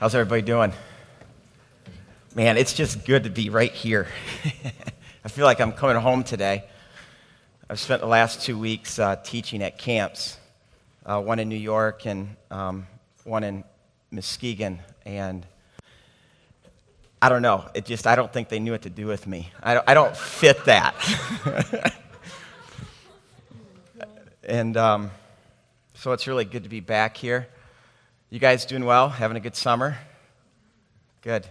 How's 0.00 0.14
everybody 0.14 0.42
doing? 0.42 0.72
Man, 2.32 2.56
it's 2.56 2.72
just 2.72 3.04
good 3.04 3.24
to 3.24 3.30
be 3.30 3.50
right 3.50 3.72
here. 3.72 4.06
I 5.24 5.28
feel 5.28 5.44
like 5.44 5.60
I'm 5.60 5.72
coming 5.72 5.96
home 5.96 6.22
today. 6.22 6.62
I've 7.68 7.80
spent 7.80 8.00
the 8.00 8.06
last 8.06 8.42
two 8.42 8.56
weeks 8.56 9.00
uh, 9.00 9.16
teaching 9.16 9.60
at 9.60 9.76
camps, 9.76 10.38
uh, 11.04 11.20
one 11.20 11.40
in 11.40 11.48
New 11.48 11.56
York 11.56 12.06
and 12.06 12.36
um, 12.52 12.86
one 13.24 13.42
in 13.42 13.64
Muskegon, 14.12 14.78
and 15.04 15.44
I 17.20 17.28
don't 17.28 17.42
know. 17.42 17.68
It 17.74 17.84
just, 17.84 18.06
I 18.06 18.14
don't 18.14 18.32
think 18.32 18.50
they 18.50 18.60
knew 18.60 18.70
what 18.70 18.82
to 18.82 18.90
do 18.90 19.08
with 19.08 19.26
me. 19.26 19.50
I 19.60 19.74
don't, 19.74 19.88
I 19.88 19.94
don't 19.94 20.16
fit 20.16 20.64
that. 20.66 20.94
and 24.44 24.76
um, 24.76 25.10
so 25.94 26.12
it's 26.12 26.28
really 26.28 26.44
good 26.44 26.62
to 26.62 26.68
be 26.68 26.78
back 26.78 27.16
here. 27.16 27.48
You 28.30 28.38
guys 28.38 28.66
doing 28.66 28.84
well? 28.84 29.08
Having 29.08 29.38
a 29.38 29.40
good 29.40 29.56
summer? 29.56 29.96
Good. 31.22 31.46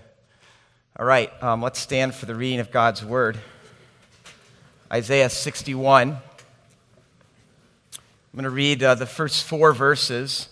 All 0.95 1.07
right, 1.07 1.31
um, 1.41 1.59
let's 1.59 1.79
stand 1.79 2.13
for 2.13 2.27
the 2.27 2.35
reading 2.35 2.59
of 2.59 2.69
God's 2.69 3.03
word. 3.03 3.39
Isaiah 4.93 5.31
61. 5.31 6.09
I'm 6.11 6.19
going 8.31 8.43
to 8.43 8.51
read 8.51 8.83
uh, 8.83 8.93
the 8.93 9.07
first 9.07 9.43
four 9.43 9.73
verses 9.73 10.49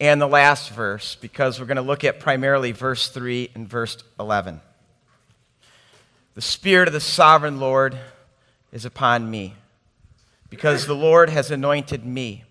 and 0.00 0.20
the 0.20 0.26
last 0.26 0.70
verse 0.70 1.14
because 1.14 1.60
we're 1.60 1.66
going 1.66 1.76
to 1.76 1.82
look 1.82 2.02
at 2.02 2.18
primarily 2.18 2.72
verse 2.72 3.08
3 3.08 3.50
and 3.54 3.68
verse 3.68 3.98
11. 4.18 4.60
The 6.34 6.42
Spirit 6.42 6.88
of 6.88 6.92
the 6.92 6.98
sovereign 6.98 7.60
Lord 7.60 7.96
is 8.72 8.84
upon 8.84 9.30
me 9.30 9.54
because 10.50 10.86
the 10.86 10.96
Lord 10.96 11.30
has 11.30 11.52
anointed 11.52 12.04
me 12.04 12.42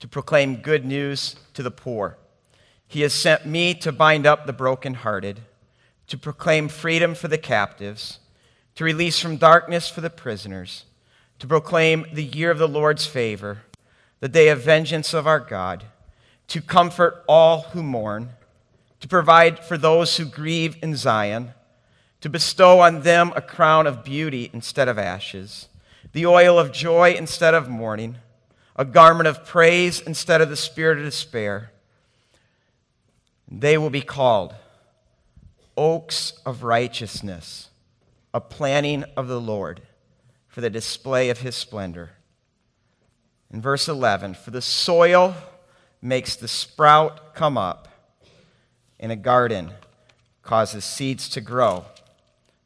to 0.00 0.08
proclaim 0.08 0.56
good 0.56 0.86
news 0.86 1.36
to 1.52 1.62
the 1.62 1.70
poor. 1.70 2.16
He 2.90 3.02
has 3.02 3.12
sent 3.12 3.44
me 3.44 3.74
to 3.74 3.92
bind 3.92 4.26
up 4.26 4.46
the 4.46 4.52
brokenhearted, 4.54 5.40
to 6.06 6.16
proclaim 6.16 6.68
freedom 6.68 7.14
for 7.14 7.28
the 7.28 7.36
captives, 7.36 8.18
to 8.76 8.84
release 8.84 9.18
from 9.18 9.36
darkness 9.36 9.90
for 9.90 10.00
the 10.00 10.08
prisoners, 10.08 10.86
to 11.38 11.46
proclaim 11.46 12.06
the 12.10 12.24
year 12.24 12.50
of 12.50 12.58
the 12.58 12.66
Lord's 12.66 13.04
favor, 13.04 13.58
the 14.20 14.28
day 14.28 14.48
of 14.48 14.62
vengeance 14.62 15.12
of 15.12 15.26
our 15.26 15.38
God, 15.38 15.84
to 16.48 16.62
comfort 16.62 17.22
all 17.28 17.60
who 17.72 17.82
mourn, 17.82 18.30
to 19.00 19.06
provide 19.06 19.62
for 19.62 19.76
those 19.76 20.16
who 20.16 20.24
grieve 20.24 20.78
in 20.82 20.96
Zion, 20.96 21.52
to 22.22 22.30
bestow 22.30 22.80
on 22.80 23.02
them 23.02 23.34
a 23.36 23.42
crown 23.42 23.86
of 23.86 24.02
beauty 24.02 24.48
instead 24.54 24.88
of 24.88 24.98
ashes, 24.98 25.68
the 26.14 26.24
oil 26.24 26.58
of 26.58 26.72
joy 26.72 27.12
instead 27.12 27.52
of 27.52 27.68
mourning, 27.68 28.16
a 28.76 28.84
garment 28.86 29.28
of 29.28 29.44
praise 29.44 30.00
instead 30.00 30.40
of 30.40 30.48
the 30.48 30.56
spirit 30.56 30.96
of 30.96 31.04
despair 31.04 31.70
they 33.50 33.78
will 33.78 33.90
be 33.90 34.02
called 34.02 34.54
oaks 35.76 36.32
of 36.44 36.62
righteousness, 36.62 37.70
a 38.34 38.40
planting 38.40 39.04
of 39.16 39.28
the 39.28 39.40
Lord 39.40 39.80
for 40.48 40.60
the 40.60 40.70
display 40.70 41.30
of 41.30 41.38
his 41.38 41.54
splendor. 41.54 42.10
In 43.50 43.62
verse 43.62 43.88
11, 43.88 44.34
for 44.34 44.50
the 44.50 44.60
soil 44.60 45.34
makes 46.02 46.36
the 46.36 46.48
sprout 46.48 47.34
come 47.34 47.56
up, 47.56 47.88
and 49.00 49.10
a 49.10 49.16
garden 49.16 49.70
causes 50.42 50.84
seeds 50.84 51.28
to 51.30 51.40
grow. 51.40 51.84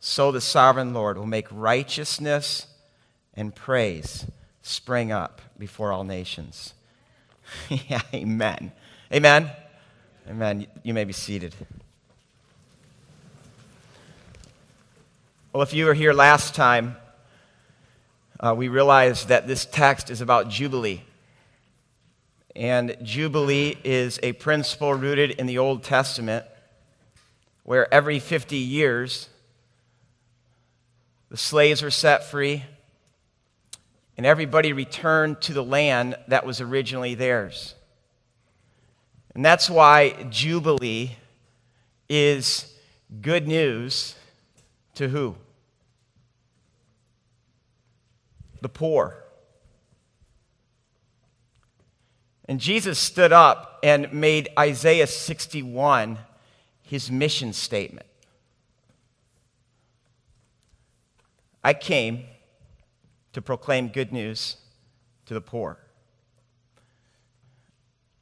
So 0.00 0.32
the 0.32 0.40
sovereign 0.40 0.92
Lord 0.92 1.16
will 1.16 1.26
make 1.26 1.46
righteousness 1.50 2.66
and 3.34 3.54
praise 3.54 4.26
spring 4.62 5.12
up 5.12 5.40
before 5.58 5.92
all 5.92 6.04
nations. 6.04 6.74
yeah, 7.68 8.02
amen. 8.12 8.72
Amen. 9.12 9.50
Amen. 10.28 10.68
You 10.84 10.94
may 10.94 11.04
be 11.04 11.12
seated. 11.12 11.52
Well, 15.52 15.64
if 15.64 15.74
you 15.74 15.86
were 15.86 15.94
here 15.94 16.12
last 16.12 16.54
time, 16.54 16.96
uh, 18.38 18.54
we 18.56 18.68
realized 18.68 19.28
that 19.28 19.48
this 19.48 19.66
text 19.66 20.10
is 20.10 20.20
about 20.20 20.48
Jubilee. 20.48 21.02
And 22.54 22.96
Jubilee 23.02 23.76
is 23.82 24.20
a 24.22 24.32
principle 24.34 24.94
rooted 24.94 25.32
in 25.32 25.46
the 25.46 25.58
Old 25.58 25.82
Testament 25.82 26.44
where 27.64 27.92
every 27.92 28.20
50 28.20 28.56
years 28.56 29.28
the 31.30 31.36
slaves 31.36 31.82
were 31.82 31.90
set 31.90 32.30
free 32.30 32.62
and 34.16 34.24
everybody 34.24 34.72
returned 34.72 35.40
to 35.40 35.52
the 35.52 35.64
land 35.64 36.14
that 36.28 36.46
was 36.46 36.60
originally 36.60 37.16
theirs. 37.16 37.74
And 39.34 39.44
that's 39.44 39.70
why 39.70 40.26
Jubilee 40.30 41.16
is 42.08 42.74
good 43.20 43.48
news 43.48 44.14
to 44.94 45.08
who? 45.08 45.36
The 48.60 48.68
poor. 48.68 49.16
And 52.46 52.60
Jesus 52.60 52.98
stood 52.98 53.32
up 53.32 53.78
and 53.82 54.12
made 54.12 54.50
Isaiah 54.58 55.06
61 55.06 56.18
his 56.82 57.10
mission 57.10 57.52
statement. 57.54 58.06
I 61.64 61.72
came 61.72 62.24
to 63.32 63.40
proclaim 63.40 63.88
good 63.88 64.12
news 64.12 64.56
to 65.26 65.34
the 65.34 65.40
poor. 65.40 65.78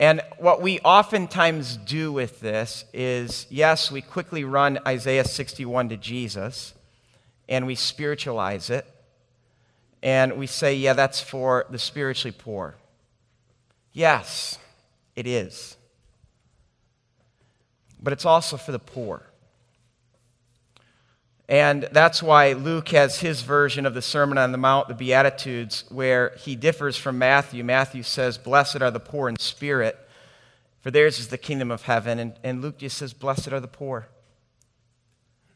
And 0.01 0.23
what 0.39 0.63
we 0.63 0.81
oftentimes 0.81 1.77
do 1.77 2.11
with 2.11 2.41
this 2.41 2.87
is 2.95 3.47
yes, 3.51 3.93
we 3.93 4.01
quickly 4.01 4.45
run 4.45 4.79
Isaiah 4.89 5.27
61 5.27 5.91
to 5.91 5.99
Jesus 5.99 6.73
and 7.51 7.67
we 7.67 7.75
spiritualize 7.75 8.71
it. 8.71 8.87
And 10.03 10.39
we 10.39 10.47
say, 10.47 10.75
yeah, 10.75 10.95
that's 10.95 11.21
for 11.21 11.67
the 11.69 11.79
spiritually 11.79 12.35
poor. 12.37 12.77
Yes, 13.93 14.59
it 15.15 15.27
is. 15.27 15.77
But 18.03 18.15
it's 18.15 18.25
also 18.25 18.57
for 18.57 18.73
the 18.73 18.79
poor. 18.79 19.27
And 21.51 21.89
that's 21.91 22.23
why 22.23 22.53
Luke 22.53 22.91
has 22.91 23.19
his 23.19 23.43
version 23.43 23.85
of 23.85 23.93
the 23.93 24.03
Sermon 24.03 24.39
on 24.39 24.53
the 24.53 24.59
Mount, 24.59 24.87
the 24.87 24.95
Beatitudes, 24.95 25.83
where 25.89 26.33
he 26.39 26.55
differs 26.55 26.97
from 26.97 27.19
Matthew. 27.19 27.65
Matthew 27.65 28.05
says, 28.05 28.39
Blessed 28.39 28.81
are 28.81 28.93
the 28.93 29.01
poor 29.01 29.29
in 29.29 29.37
spirit, 29.37 29.99
for 30.81 30.93
theirs 30.93 31.19
is 31.19 31.27
the 31.27 31.37
kingdom 31.37 31.73
of 31.73 31.83
heaven. 31.83 32.21
And, 32.21 32.35
and 32.45 32.63
Luke 32.63 32.79
just 32.79 32.97
says, 32.97 33.13
Blessed 33.13 33.53
are 33.53 33.59
the 33.59 33.67
poor. 33.67 34.07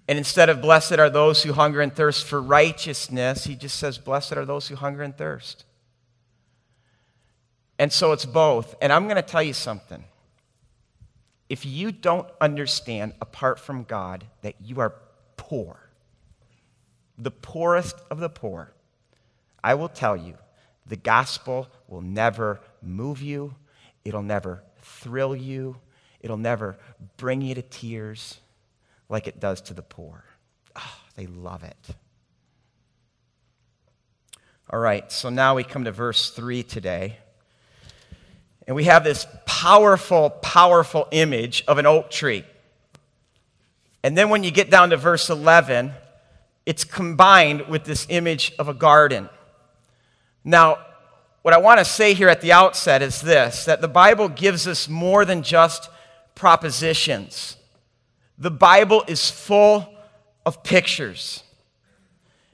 And 0.08 0.18
instead 0.18 0.48
of 0.48 0.60
blessed 0.60 0.98
are 0.98 1.08
those 1.08 1.44
who 1.44 1.52
hunger 1.52 1.80
and 1.80 1.94
thirst 1.94 2.26
for 2.26 2.42
righteousness, 2.42 3.44
he 3.44 3.54
just 3.54 3.78
says, 3.78 3.96
Blessed 3.96 4.32
are 4.32 4.44
those 4.44 4.66
who 4.66 4.74
hunger 4.74 5.02
and 5.04 5.16
thirst. 5.16 5.64
And 7.78 7.92
so 7.92 8.10
it's 8.10 8.24
both. 8.24 8.74
And 8.82 8.92
I'm 8.92 9.04
going 9.04 9.14
to 9.14 9.22
tell 9.22 9.44
you 9.44 9.52
something. 9.52 10.02
If 11.48 11.64
you 11.64 11.92
don't 11.92 12.28
understand, 12.40 13.14
apart 13.20 13.60
from 13.60 13.84
God, 13.84 14.24
that 14.42 14.56
you 14.60 14.80
are 14.80 14.94
poor, 15.36 15.83
the 17.18 17.30
poorest 17.30 17.96
of 18.10 18.20
the 18.20 18.28
poor, 18.28 18.72
I 19.62 19.74
will 19.74 19.88
tell 19.88 20.16
you 20.16 20.34
the 20.86 20.96
gospel 20.96 21.68
will 21.88 22.02
never 22.02 22.60
move 22.82 23.22
you, 23.22 23.54
it'll 24.04 24.22
never 24.22 24.62
thrill 24.82 25.34
you, 25.34 25.76
it'll 26.20 26.36
never 26.36 26.76
bring 27.16 27.40
you 27.40 27.54
to 27.54 27.62
tears 27.62 28.38
like 29.08 29.26
it 29.26 29.40
does 29.40 29.60
to 29.62 29.74
the 29.74 29.82
poor. 29.82 30.24
Oh, 30.76 30.98
they 31.14 31.26
love 31.26 31.62
it. 31.62 31.96
All 34.70 34.78
right, 34.78 35.10
so 35.12 35.28
now 35.28 35.54
we 35.54 35.64
come 35.64 35.84
to 35.84 35.92
verse 35.92 36.30
3 36.30 36.62
today. 36.62 37.18
And 38.66 38.74
we 38.74 38.84
have 38.84 39.04
this 39.04 39.26
powerful, 39.44 40.30
powerful 40.30 41.06
image 41.10 41.64
of 41.68 41.76
an 41.78 41.84
oak 41.86 42.10
tree. 42.10 42.44
And 44.02 44.16
then 44.16 44.30
when 44.30 44.42
you 44.42 44.50
get 44.50 44.70
down 44.70 44.90
to 44.90 44.96
verse 44.96 45.28
11, 45.28 45.92
it's 46.66 46.84
combined 46.84 47.68
with 47.68 47.84
this 47.84 48.06
image 48.08 48.52
of 48.58 48.68
a 48.68 48.74
garden. 48.74 49.28
Now, 50.44 50.78
what 51.42 51.52
I 51.52 51.58
want 51.58 51.78
to 51.78 51.84
say 51.84 52.14
here 52.14 52.28
at 52.28 52.40
the 52.40 52.52
outset 52.52 53.02
is 53.02 53.20
this 53.20 53.66
that 53.66 53.80
the 53.80 53.88
Bible 53.88 54.28
gives 54.28 54.66
us 54.66 54.88
more 54.88 55.24
than 55.24 55.42
just 55.42 55.90
propositions. 56.34 57.56
The 58.38 58.50
Bible 58.50 59.04
is 59.06 59.30
full 59.30 59.88
of 60.44 60.62
pictures. 60.62 61.42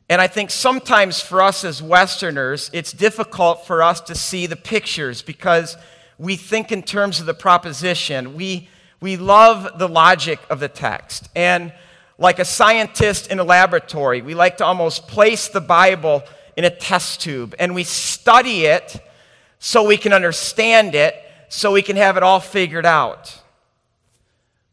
And 0.08 0.20
I 0.20 0.26
think 0.26 0.50
sometimes 0.50 1.20
for 1.20 1.40
us 1.40 1.64
as 1.64 1.80
Westerners, 1.80 2.68
it's 2.72 2.92
difficult 2.92 3.64
for 3.64 3.80
us 3.80 4.00
to 4.02 4.14
see 4.16 4.46
the 4.46 4.56
pictures 4.56 5.22
because 5.22 5.76
we 6.18 6.34
think 6.34 6.72
in 6.72 6.82
terms 6.82 7.20
of 7.20 7.26
the 7.26 7.34
proposition. 7.34 8.34
We, 8.34 8.68
we 9.00 9.16
love 9.16 9.78
the 9.78 9.88
logic 9.88 10.40
of 10.50 10.58
the 10.58 10.68
text. 10.68 11.28
And 11.36 11.72
like 12.20 12.38
a 12.38 12.44
scientist 12.44 13.28
in 13.28 13.40
a 13.40 13.44
laboratory. 13.44 14.20
We 14.22 14.34
like 14.34 14.58
to 14.58 14.64
almost 14.64 15.08
place 15.08 15.48
the 15.48 15.60
Bible 15.60 16.22
in 16.56 16.64
a 16.64 16.70
test 16.70 17.22
tube 17.22 17.54
and 17.58 17.74
we 17.74 17.82
study 17.82 18.66
it 18.66 19.02
so 19.58 19.86
we 19.86 19.96
can 19.96 20.12
understand 20.12 20.94
it, 20.94 21.14
so 21.48 21.72
we 21.72 21.82
can 21.82 21.96
have 21.96 22.16
it 22.16 22.22
all 22.22 22.38
figured 22.38 22.86
out. 22.86 23.40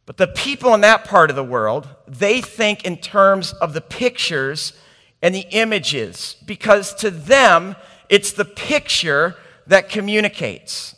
But 0.05 0.17
the 0.17 0.27
people 0.27 0.73
in 0.73 0.81
that 0.81 1.05
part 1.05 1.29
of 1.29 1.35
the 1.35 1.43
world, 1.43 1.87
they 2.05 2.41
think 2.41 2.85
in 2.85 2.97
terms 2.97 3.53
of 3.53 3.73
the 3.73 3.81
pictures 3.81 4.73
and 5.21 5.33
the 5.33 5.45
images 5.51 6.35
because 6.45 6.93
to 6.95 7.09
them, 7.09 7.75
it's 8.09 8.33
the 8.33 8.45
picture 8.45 9.35
that 9.67 9.89
communicates. 9.89 10.95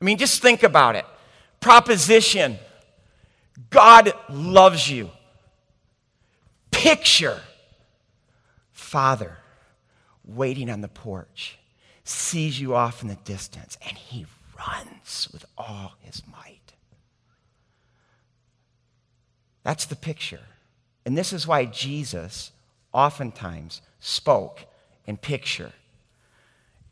I 0.00 0.04
mean, 0.04 0.18
just 0.18 0.40
think 0.40 0.62
about 0.62 0.96
it. 0.96 1.04
Proposition 1.60 2.58
God 3.68 4.12
loves 4.28 4.90
you. 4.90 5.10
Picture 6.70 7.40
Father 8.72 9.36
waiting 10.24 10.70
on 10.70 10.80
the 10.80 10.88
porch, 10.88 11.58
sees 12.04 12.60
you 12.60 12.74
off 12.74 13.02
in 13.02 13.08
the 13.08 13.16
distance, 13.16 13.78
and 13.86 13.96
he 13.96 14.26
runs 14.58 15.28
with 15.32 15.44
all 15.56 15.94
his 16.00 16.22
might. 16.30 16.72
That's 19.62 19.86
the 19.86 19.96
picture. 19.96 20.40
And 21.04 21.16
this 21.16 21.32
is 21.32 21.46
why 21.46 21.64
Jesus 21.66 22.52
oftentimes 22.92 23.80
spoke 24.00 24.64
in 25.06 25.16
picture. 25.16 25.72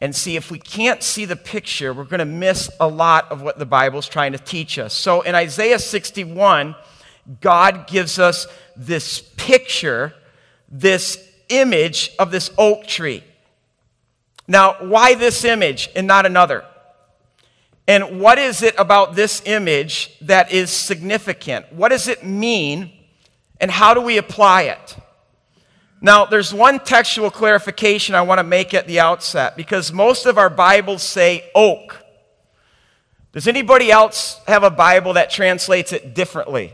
And 0.00 0.14
see, 0.14 0.36
if 0.36 0.50
we 0.50 0.58
can't 0.58 1.02
see 1.02 1.24
the 1.24 1.36
picture, 1.36 1.92
we're 1.92 2.04
going 2.04 2.18
to 2.20 2.24
miss 2.24 2.70
a 2.78 2.86
lot 2.86 3.30
of 3.32 3.42
what 3.42 3.58
the 3.58 3.66
Bible's 3.66 4.08
trying 4.08 4.32
to 4.32 4.38
teach 4.38 4.78
us. 4.78 4.94
So 4.94 5.22
in 5.22 5.34
Isaiah 5.34 5.78
61, 5.78 6.76
God 7.40 7.86
gives 7.86 8.18
us 8.18 8.46
this 8.76 9.20
picture, 9.36 10.14
this 10.68 11.22
image 11.48 12.12
of 12.18 12.30
this 12.30 12.50
oak 12.56 12.86
tree. 12.86 13.24
Now, 14.46 14.76
why 14.80 15.14
this 15.14 15.44
image 15.44 15.90
and 15.94 16.06
not 16.06 16.24
another? 16.24 16.64
And 17.86 18.20
what 18.20 18.38
is 18.38 18.62
it 18.62 18.74
about 18.78 19.14
this 19.14 19.42
image 19.46 20.18
that 20.20 20.52
is 20.52 20.70
significant? 20.70 21.72
What 21.72 21.88
does 21.88 22.08
it 22.08 22.24
mean? 22.24 22.92
And 23.60 23.70
how 23.70 23.94
do 23.94 24.00
we 24.00 24.18
apply 24.18 24.62
it? 24.62 24.96
Now, 26.00 26.26
there's 26.26 26.54
one 26.54 26.78
textual 26.78 27.30
clarification 27.30 28.14
I 28.14 28.22
want 28.22 28.38
to 28.38 28.44
make 28.44 28.72
at 28.72 28.86
the 28.86 29.00
outset 29.00 29.56
because 29.56 29.92
most 29.92 30.26
of 30.26 30.38
our 30.38 30.50
Bibles 30.50 31.02
say 31.02 31.50
oak. 31.54 32.04
Does 33.32 33.48
anybody 33.48 33.90
else 33.90 34.40
have 34.46 34.62
a 34.62 34.70
Bible 34.70 35.14
that 35.14 35.30
translates 35.30 35.92
it 35.92 36.14
differently? 36.14 36.72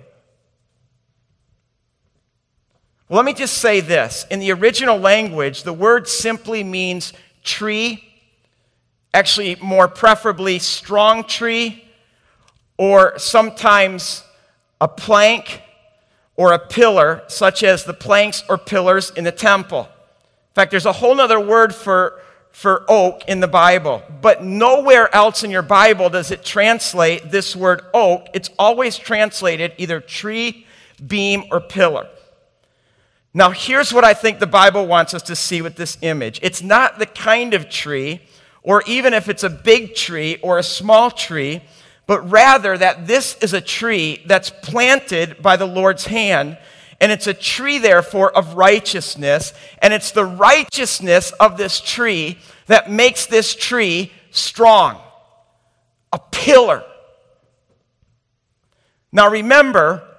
Well, 2.69 2.94
let 3.11 3.25
me 3.25 3.35
just 3.35 3.59
say 3.59 3.81
this. 3.81 4.27
In 4.31 4.41
the 4.41 4.53
original 4.53 4.99
language, 4.99 5.62
the 5.62 5.73
word 5.73 6.09
simply 6.09 6.65
means 6.65 7.12
tree, 7.43 8.03
actually, 9.12 9.56
more 9.56 9.89
preferably, 9.89 10.59
strong 10.59 11.25
tree, 11.25 11.85
or 12.79 13.19
sometimes 13.19 14.25
a 14.81 14.89
plank 14.89 15.61
or 16.37 16.53
a 16.53 16.59
pillar, 16.59 17.23
such 17.29 17.62
as 17.62 17.85
the 17.85 17.95
planks 17.95 18.43
or 18.49 18.59
pillars 18.59 19.11
in 19.11 19.25
the 19.25 19.33
temple. 19.33 19.83
In 19.83 20.55
fact, 20.55 20.71
there's 20.71 20.87
a 20.87 20.93
whole 20.93 21.21
other 21.21 21.39
word 21.39 21.75
for, 21.75 22.21
for 22.51 22.85
oak 22.89 23.23
in 23.29 23.41
the 23.41 23.49
Bible, 23.49 24.03
but 24.21 24.43
nowhere 24.43 25.15
else 25.15 25.45
in 25.45 25.51
your 25.51 25.62
Bible 25.62 26.09
does 26.09 26.31
it 26.31 26.45
translate 26.45 27.31
this 27.31 27.55
word 27.55 27.83
oak. 27.93 28.29
It's 28.33 28.51
always 28.59 28.97
translated 28.97 29.73
either 29.79 30.01
tree, 30.01 30.67
beam, 31.06 31.45
or 31.53 31.61
pillar. 31.61 32.09
Now, 33.35 33.51
here's 33.51 33.93
what 33.93 34.05
I 34.05 34.15
think 34.15 34.39
the 34.39 34.47
Bible 34.47 34.87
wants 34.87 35.13
us 35.13 35.23
to 35.25 35.37
see 35.37 35.61
with 35.61 35.75
this 35.77 35.99
image 36.01 36.41
it's 36.43 36.63
not 36.63 36.99
the 36.99 37.07
kind 37.07 37.53
of 37.53 37.69
tree, 37.69 38.21
or 38.63 38.83
even 38.87 39.13
if 39.13 39.29
it's 39.29 39.43
a 39.43 39.51
big 39.51 39.95
tree 39.95 40.39
or 40.43 40.59
a 40.59 40.63
small 40.63 41.11
tree 41.11 41.61
but 42.07 42.31
rather 42.31 42.77
that 42.77 43.07
this 43.07 43.37
is 43.41 43.53
a 43.53 43.61
tree 43.61 44.23
that's 44.27 44.51
planted 44.51 45.41
by 45.43 45.57
the 45.57 45.67
Lord's 45.67 46.07
hand. 46.07 46.59
And 47.01 47.11
it's 47.11 47.27
a 47.27 47.35
tree, 47.35 47.79
therefore, 47.79 48.37
of 48.37 48.55
righteousness. 48.55 49.53
And 49.81 49.93
it's 49.93 50.11
the 50.11 50.25
righteousness 50.25 51.33
of 51.33 51.57
this 51.57 51.81
tree 51.81 52.39
that 52.67 52.91
makes 52.91 53.27
this 53.27 53.55
tree 53.55 54.13
strong, 54.31 55.01
a 56.13 56.19
pillar. 56.31 56.85
Now, 59.13 59.31
remember, 59.31 60.14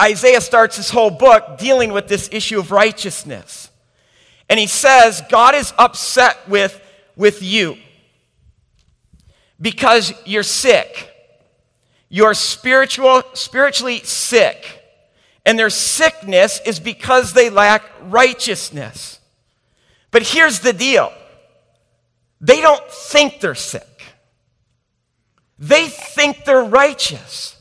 Isaiah 0.00 0.40
starts 0.40 0.76
his 0.76 0.90
whole 0.90 1.10
book 1.10 1.58
dealing 1.58 1.92
with 1.92 2.08
this 2.08 2.28
issue 2.32 2.58
of 2.58 2.70
righteousness. 2.70 3.70
And 4.48 4.60
he 4.60 4.66
says, 4.66 5.22
God 5.28 5.54
is 5.54 5.72
upset 5.78 6.48
with, 6.48 6.80
with 7.16 7.42
you 7.42 7.76
because 9.60 10.12
you're 10.24 10.42
sick. 10.42 11.10
You're 12.08 12.34
spiritual, 12.34 13.22
spiritually 13.32 14.00
sick. 14.00 14.82
And 15.44 15.58
their 15.58 15.70
sickness 15.70 16.60
is 16.64 16.78
because 16.78 17.32
they 17.32 17.50
lack 17.50 17.82
righteousness. 18.02 19.20
But 20.10 20.22
here's 20.22 20.60
the 20.60 20.72
deal 20.72 21.12
they 22.40 22.60
don't 22.60 22.84
think 22.90 23.40
they're 23.40 23.54
sick, 23.54 24.02
they 25.58 25.88
think 25.88 26.44
they're 26.44 26.64
righteous. 26.64 27.55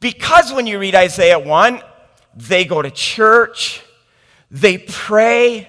Because 0.00 0.52
when 0.52 0.66
you 0.66 0.78
read 0.78 0.94
Isaiah 0.94 1.38
1, 1.38 1.82
they 2.34 2.64
go 2.64 2.80
to 2.80 2.90
church, 2.90 3.82
they 4.50 4.78
pray, 4.78 5.68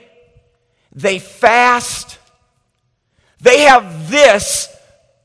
they 0.93 1.19
fast, 1.19 2.17
they 3.39 3.61
have 3.61 4.09
this 4.09 4.69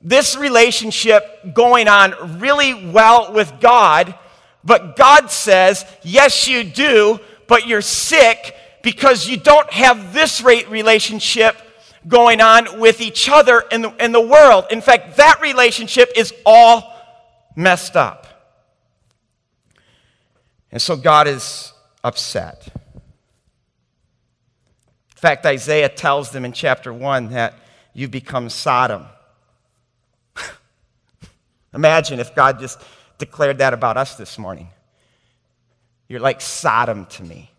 this 0.06 0.36
relationship 0.36 1.52
going 1.52 1.88
on 1.88 2.38
really 2.38 2.90
well 2.90 3.32
with 3.32 3.52
God, 3.60 4.14
but 4.62 4.94
God 4.94 5.32
says, 5.32 5.84
Yes, 6.02 6.46
you 6.46 6.62
do, 6.62 7.18
but 7.48 7.66
you're 7.66 7.82
sick 7.82 8.54
because 8.82 9.26
you 9.26 9.36
don't 9.36 9.70
have 9.72 10.12
this 10.12 10.40
relationship 10.42 11.56
going 12.06 12.40
on 12.40 12.78
with 12.78 13.00
each 13.00 13.28
other 13.28 13.64
in 13.72 13.82
the, 13.82 14.04
in 14.04 14.12
the 14.12 14.20
world. 14.20 14.66
In 14.70 14.80
fact, 14.80 15.16
that 15.16 15.40
relationship 15.42 16.12
is 16.14 16.32
all 16.44 16.94
messed 17.56 17.96
up. 17.96 18.25
And 20.72 20.82
so 20.82 20.96
God 20.96 21.28
is 21.28 21.72
upset. 22.02 22.68
In 25.16 25.20
fact, 25.20 25.46
Isaiah 25.46 25.88
tells 25.88 26.30
them 26.30 26.44
in 26.44 26.52
chapter 26.52 26.92
1 26.92 27.30
that 27.30 27.54
you 27.94 28.08
become 28.08 28.50
Sodom. 28.50 29.06
Imagine 31.74 32.20
if 32.20 32.34
God 32.34 32.60
just 32.60 32.80
declared 33.18 33.58
that 33.58 33.72
about 33.72 33.96
us 33.96 34.16
this 34.16 34.38
morning. 34.38 34.68
You're 36.08 36.20
like 36.20 36.40
Sodom 36.40 37.06
to 37.06 37.24
me. 37.24 37.50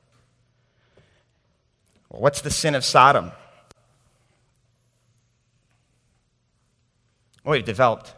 Well, 2.10 2.22
what's 2.22 2.41
the 2.41 2.51
sin 2.51 2.75
of 2.75 2.86
Sodom? 2.86 3.32
Well, 7.43 7.53
we've 7.53 7.65
developed 7.65 8.13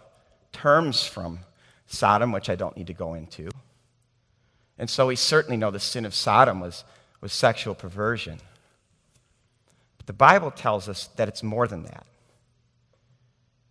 terms 0.51 1.05
from 1.05 1.39
Sodom, 1.87 2.31
which 2.31 2.49
I 2.49 2.55
don't 2.55 2.75
need 2.75 2.87
to 2.87 2.93
go 2.93 3.13
into. 3.13 3.49
And 4.79 4.89
so 4.89 5.07
we 5.07 5.17
certainly 5.17 5.57
know 5.57 5.71
the 5.71 5.79
sin 5.79 6.05
of 6.05 6.15
Sodom 6.15 6.61
was, 6.61 6.85
was 7.19 7.33
sexual 7.33 7.75
perversion. 7.75 8.39
But 9.97 10.07
the 10.07 10.13
Bible 10.13 10.51
tells 10.51 10.87
us 10.87 11.07
that 11.17 11.27
it's 11.27 11.43
more 11.43 11.67
than 11.67 11.83
that. 11.83 12.05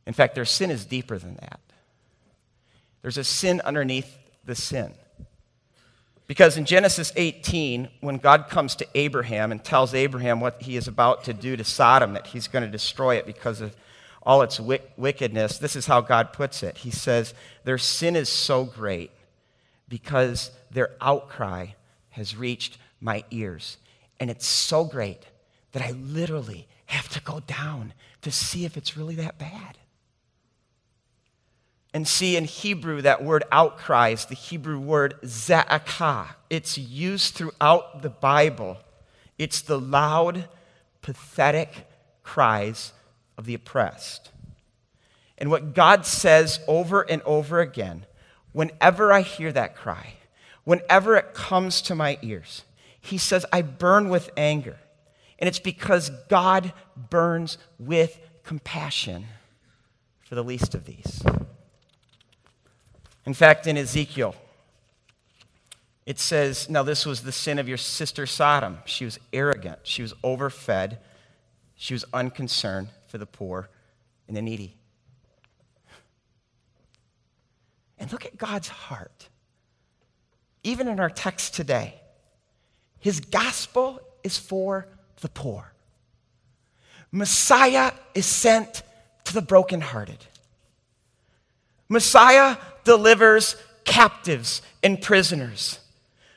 In 0.07 0.13
fact, 0.13 0.35
their 0.35 0.45
sin 0.45 0.71
is 0.71 0.85
deeper 0.85 1.19
than 1.19 1.37
that. 1.37 1.61
There's 3.01 3.17
a 3.17 3.25
sin 3.25 3.63
underneath 3.65 4.19
the 4.45 4.55
sin. 4.55 4.93
Because 6.27 6.59
in 6.59 6.67
Genesis 6.67 7.11
18, 7.17 7.89
when 8.01 8.19
God 8.19 8.51
comes 8.51 8.77
to 8.77 8.87
Abraham 8.95 9.51
and 9.51 9.65
tells 9.65 9.95
Abraham 9.95 10.41
what 10.41 10.61
he 10.61 10.77
is 10.77 10.89
about 10.89 11.25
to 11.25 11.33
do 11.33 11.57
to 11.57 11.65
Sodom, 11.65 12.13
that 12.13 12.27
he's 12.27 12.49
going 12.49 12.65
to 12.65 12.71
destroy 12.71 13.17
it 13.17 13.25
because 13.25 13.63
of 13.63 13.75
all 14.23 14.43
its 14.43 14.61
wickedness, 14.61 15.57
this 15.57 15.75
is 15.75 15.87
how 15.87 16.03
God 16.03 16.35
puts 16.35 16.63
it. 16.63 16.79
He 16.79 16.91
says, 16.91 17.33
Their 17.65 17.79
sin 17.79 18.15
is 18.15 18.29
so 18.29 18.65
great 18.65 19.11
because 19.89 20.51
their 20.71 20.91
outcry 21.01 21.69
has 22.11 22.37
reached 22.37 22.79
my 23.01 23.25
ears. 23.31 23.79
And 24.21 24.31
it's 24.31 24.47
so 24.47 24.85
great 24.85 25.23
that 25.73 25.83
I 25.83 25.93
literally 25.93 26.67
have 26.87 27.09
to 27.11 27.21
go 27.21 27.41
down 27.41 27.93
to 28.23 28.31
see 28.33 28.65
if 28.65 28.77
it's 28.77 28.97
really 28.97 29.15
that 29.17 29.39
bad. 29.39 29.79
And 31.95 32.07
see, 32.07 32.37
in 32.37 32.45
Hebrew, 32.45 33.01
that 33.03 33.25
word 33.25 33.45
outcry 33.51 34.11
is 34.11 34.27
the 34.27 34.35
Hebrew 34.35 34.79
word 34.79 35.15
za'akah. 35.23 36.29
It's 36.51 36.77
used 36.77 37.35
throughout 37.35 38.03
the 38.03 38.11
Bible. 38.11 38.77
It's 39.39 39.63
the 39.63 39.81
loud, 39.81 40.49
pathetic 41.01 41.89
cries 42.23 42.93
of 43.39 43.47
the 43.47 43.55
oppressed. 43.55 44.31
And 45.39 45.51
what 45.51 45.75
God 45.75 46.05
says 46.05 46.61
over 46.69 47.03
and 47.03 47.23
over 47.23 47.61
again, 47.61 48.05
whenever 48.53 49.13
I 49.13 49.23
hear 49.23 49.53
that 49.53 49.77
cry, 49.77 50.15
whenever 50.65 51.17
it 51.17 51.35
comes 51.35 51.83
to 51.83 51.95
my 51.95 52.19
ears, 52.23 52.63
He 53.01 53.19
says, 53.19 53.47
I 53.53 53.63
burn 53.63 54.09
with 54.09 54.31
anger. 54.37 54.77
And 55.39 55.47
it's 55.47 55.61
because 55.61 56.11
God 56.29 56.73
burns 56.97 57.59
with 57.79 58.19
compassion 58.43 59.27
for 60.25 60.35
the 60.35 60.43
least 60.43 60.75
of 60.75 60.85
these. 60.85 61.23
In 63.25 63.35
fact, 63.35 63.67
in 63.67 63.77
Ezekiel, 63.77 64.35
it 66.07 66.19
says, 66.19 66.71
Now 66.71 66.83
this 66.83 67.05
was 67.05 67.21
the 67.21 67.33
sin 67.33 67.59
of 67.59 67.69
your 67.69 67.77
sister 67.77 68.27
Sodom. 68.27 68.79
She 68.87 69.05
was 69.05 69.19
arrogant, 69.33 69.81
she 69.83 70.01
was 70.01 70.15
overfed, 70.25 70.97
she 71.77 71.93
was 71.93 72.07
unconcerned 72.15 72.89
for 73.07 73.19
the 73.19 73.27
poor 73.27 73.69
and 74.27 74.37
the 74.37 74.41
needy. 74.41 74.78
And 77.99 78.11
look 78.13 78.25
at 78.25 78.37
God's 78.37 78.69
heart. 78.69 79.29
Even 80.63 80.89
in 80.89 81.01
our 81.01 81.11
text 81.11 81.55
today, 81.55 81.95
his 83.01 83.21
gospel 83.21 84.01
is 84.23 84.37
for 84.39 84.89
the 85.21 85.29
poor. 85.29 85.73
Messiah 87.11 87.93
is 88.15 88.27
sent 88.27 88.83
to 89.25 89.35
the 89.35 89.43
brokenhearted. 89.43 90.19
Messiah 91.89 92.57
delivers 92.85 93.57
captives 93.85 94.63
and 94.83 95.01
prisoners. 95.01 95.81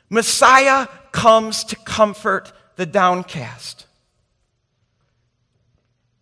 Messiah 0.09 0.87
comes 1.11 1.63
to 1.65 1.75
comfort 1.77 2.53
the 2.75 2.85
downcast. 2.85 3.85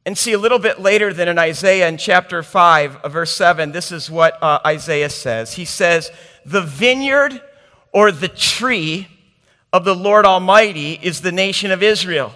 And 0.10 0.18
see, 0.18 0.34
a 0.34 0.40
little 0.40 0.58
bit 0.58 0.80
later 0.80 1.14
than 1.14 1.28
in 1.28 1.38
Isaiah 1.38 1.88
in 1.88 1.98
chapter 1.98 2.42
5, 2.42 2.96
uh, 2.96 3.10
verse 3.10 3.30
7, 3.36 3.72
this 3.72 3.92
is 3.92 4.10
what 4.10 4.42
uh, 4.42 4.58
Isaiah 4.66 5.12
says. 5.12 5.54
He 5.54 5.66
says, 5.66 6.10
The 6.44 6.64
vineyard 6.64 7.40
or 7.92 8.12
the 8.12 8.28
tree 8.28 9.08
of 9.72 9.86
the 9.86 9.94
Lord 9.94 10.26
Almighty 10.26 10.94
is 10.94 11.22
the 11.22 11.32
nation 11.32 11.70
of 11.70 11.84
Israel, 11.84 12.34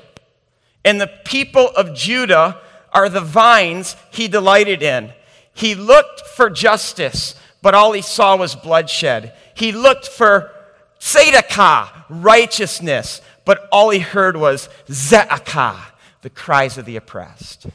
and 0.85 1.01
the 1.01 1.09
people 1.25 1.69
of 1.69 1.95
Judah 1.95 2.61
are 2.91 3.09
the 3.09 3.21
vines 3.21 3.95
he 4.11 4.27
delighted 4.27 4.83
in. 4.83 5.11
He 5.55 5.73
looked 5.73 6.21
for 6.27 6.51
justice, 6.51 7.33
but 7.63 7.73
all 7.73 7.93
he 7.93 8.03
saw 8.03 8.37
was 8.37 8.53
bloodshed. 8.53 9.33
He 9.55 9.71
looked 9.71 10.07
for 10.07 10.51
tzedakah, 10.99 12.05
righteousness, 12.07 13.19
but 13.45 13.67
all 13.71 13.89
he 13.89 13.97
heard 13.97 14.37
was 14.37 14.69
ze'akah, 14.89 15.92
the 16.23 16.29
cries 16.29 16.77
of 16.77 16.85
the 16.85 16.95
oppressed. 16.95 17.67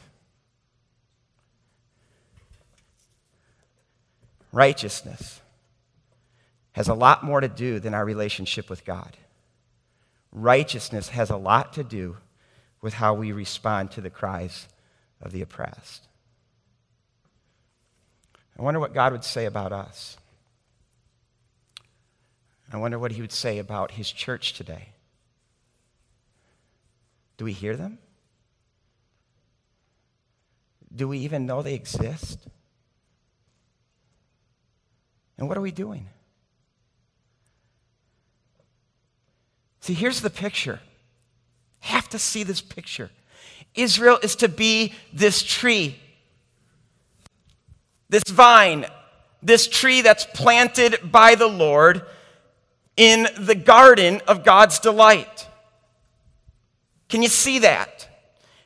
Righteousness 4.53 5.41
has 6.73 6.89
a 6.89 6.95
lot 6.95 7.23
more 7.23 7.43
to 7.43 7.49
do 7.49 7.79
than 7.79 7.93
our 7.93 8.07
relationship 8.07 8.71
with 8.71 8.87
God. 8.87 9.19
Righteousness 10.33 11.11
has 11.11 11.29
a 11.29 11.37
lot 11.37 11.75
to 11.75 11.85
do 11.85 12.17
with 12.81 12.95
how 12.95 13.13
we 13.13 13.33
respond 13.33 13.91
to 13.93 14.01
the 14.01 14.09
cries 14.09 14.67
of 15.21 15.33
the 15.33 15.43
oppressed. 15.43 16.09
I 18.59 18.63
wonder 18.63 18.81
what 18.81 18.95
God 18.95 19.13
would 19.13 19.25
say 19.25 19.45
about 19.45 19.73
us. 19.73 20.17
I 22.73 22.79
wonder 22.79 22.99
what 22.99 23.13
he 23.13 23.21
would 23.21 23.33
say 23.33 23.59
about 23.59 23.93
his 23.93 24.11
church 24.11 24.55
today. 24.55 24.89
Do 27.37 27.45
we 27.45 27.53
hear 27.53 27.77
them? 27.77 27.99
Do 30.95 31.09
we 31.09 31.19
even 31.19 31.47
know 31.47 31.63
they 31.63 31.75
exist? 31.75 32.47
And 35.37 35.49
what 35.49 35.57
are 35.57 35.61
we 35.61 35.71
doing? 35.71 36.07
See, 39.81 39.95
here's 39.95 40.21
the 40.21 40.31
picture. 40.31 40.81
Have 41.81 42.09
to 42.11 42.19
see 42.19 42.43
this 42.43 42.61
picture. 42.61 43.11
Israel 43.75 44.19
is 44.23 44.37
to 44.37 44.49
be 44.49 44.93
this 45.13 45.43
tree, 45.43 45.99
this 48.09 48.25
vine, 48.29 48.87
this 49.43 49.69
tree 49.69 50.03
that's 50.03 50.27
planted 50.35 51.13
by 51.13 51.37
the 51.37 51.47
Lord 51.47 52.03
in 52.97 53.29
the 53.39 53.55
garden 53.55 54.21
of 54.27 54.45
God's 54.45 54.81
delight. 54.81 55.47
Can 57.09 57.23
you 57.23 57.29
see 57.29 57.61
that? 57.61 57.98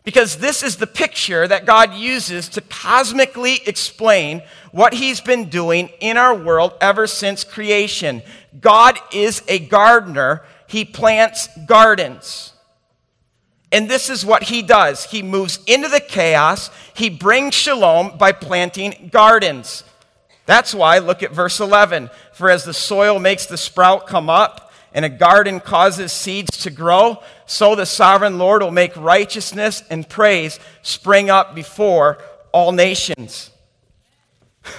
Because 0.04 0.38
this 0.38 0.62
is 0.62 0.76
the 0.76 0.86
picture 0.86 1.46
that 1.46 1.64
God 1.64 1.94
uses 1.94 2.48
to 2.50 2.60
cosmically 2.60 3.60
explain 3.66 4.42
what 4.72 4.94
He's 4.94 5.20
been 5.20 5.48
doing 5.48 5.90
in 6.00 6.16
our 6.16 6.34
world 6.34 6.74
ever 6.80 7.06
since 7.06 7.44
creation. 7.44 8.22
God 8.60 8.98
is 9.12 9.42
a 9.46 9.60
gardener, 9.60 10.42
He 10.66 10.84
plants 10.84 11.48
gardens. 11.66 12.52
And 13.70 13.88
this 13.88 14.10
is 14.10 14.26
what 14.26 14.44
He 14.44 14.62
does 14.62 15.04
He 15.04 15.22
moves 15.22 15.60
into 15.66 15.88
the 15.88 16.00
chaos, 16.00 16.70
He 16.94 17.08
brings 17.08 17.54
shalom 17.54 18.18
by 18.18 18.32
planting 18.32 19.08
gardens. 19.12 19.84
That's 20.46 20.74
why, 20.74 20.98
look 20.98 21.22
at 21.22 21.30
verse 21.30 21.60
11. 21.60 22.10
For 22.32 22.50
as 22.50 22.64
the 22.64 22.74
soil 22.74 23.20
makes 23.20 23.46
the 23.46 23.56
sprout 23.56 24.08
come 24.08 24.28
up, 24.28 24.71
and 24.94 25.04
a 25.04 25.08
garden 25.08 25.60
causes 25.60 26.12
seeds 26.12 26.58
to 26.58 26.70
grow, 26.70 27.22
so 27.46 27.74
the 27.74 27.86
sovereign 27.86 28.38
Lord 28.38 28.62
will 28.62 28.70
make 28.70 28.96
righteousness 28.96 29.82
and 29.90 30.08
praise 30.08 30.60
spring 30.82 31.30
up 31.30 31.54
before 31.54 32.18
all 32.52 32.72
nations. 32.72 33.50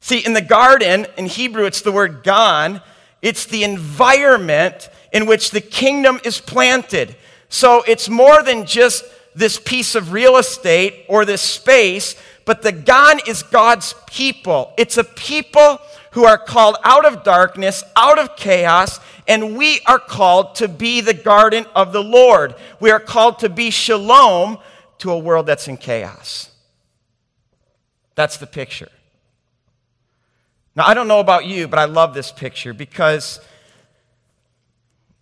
See, 0.00 0.18
in 0.18 0.34
the 0.34 0.42
garden, 0.42 1.06
in 1.16 1.26
Hebrew, 1.26 1.64
it's 1.64 1.82
the 1.82 1.92
word 1.92 2.22
gan. 2.22 2.82
It's 3.22 3.46
the 3.46 3.64
environment 3.64 4.88
in 5.12 5.26
which 5.26 5.50
the 5.50 5.60
kingdom 5.60 6.20
is 6.24 6.40
planted. 6.40 7.16
So 7.48 7.82
it's 7.86 8.08
more 8.08 8.42
than 8.42 8.66
just 8.66 9.04
this 9.34 9.58
piece 9.58 9.94
of 9.94 10.12
real 10.12 10.36
estate 10.36 11.04
or 11.08 11.24
this 11.24 11.42
space, 11.42 12.14
but 12.44 12.62
the 12.62 12.72
gan 12.72 13.20
is 13.26 13.42
God's 13.42 13.94
people. 14.06 14.72
It's 14.76 14.96
a 14.96 15.04
people 15.04 15.80
who 16.12 16.24
are 16.24 16.38
called 16.38 16.76
out 16.82 17.04
of 17.04 17.22
darkness, 17.22 17.84
out 17.96 18.18
of 18.18 18.36
chaos, 18.36 19.00
and 19.28 19.56
we 19.56 19.80
are 19.86 19.98
called 19.98 20.56
to 20.56 20.68
be 20.68 21.00
the 21.00 21.14
garden 21.14 21.64
of 21.74 21.92
the 21.92 22.02
Lord. 22.02 22.54
We 22.80 22.90
are 22.90 23.00
called 23.00 23.38
to 23.40 23.48
be 23.48 23.70
shalom 23.70 24.58
to 24.98 25.12
a 25.12 25.18
world 25.18 25.46
that's 25.46 25.68
in 25.68 25.76
chaos. 25.76 26.50
That's 28.16 28.38
the 28.38 28.46
picture. 28.46 28.88
Now, 30.74 30.86
I 30.86 30.94
don't 30.94 31.08
know 31.08 31.20
about 31.20 31.46
you, 31.46 31.68
but 31.68 31.78
I 31.78 31.84
love 31.84 32.14
this 32.14 32.32
picture 32.32 32.72
because 32.72 33.40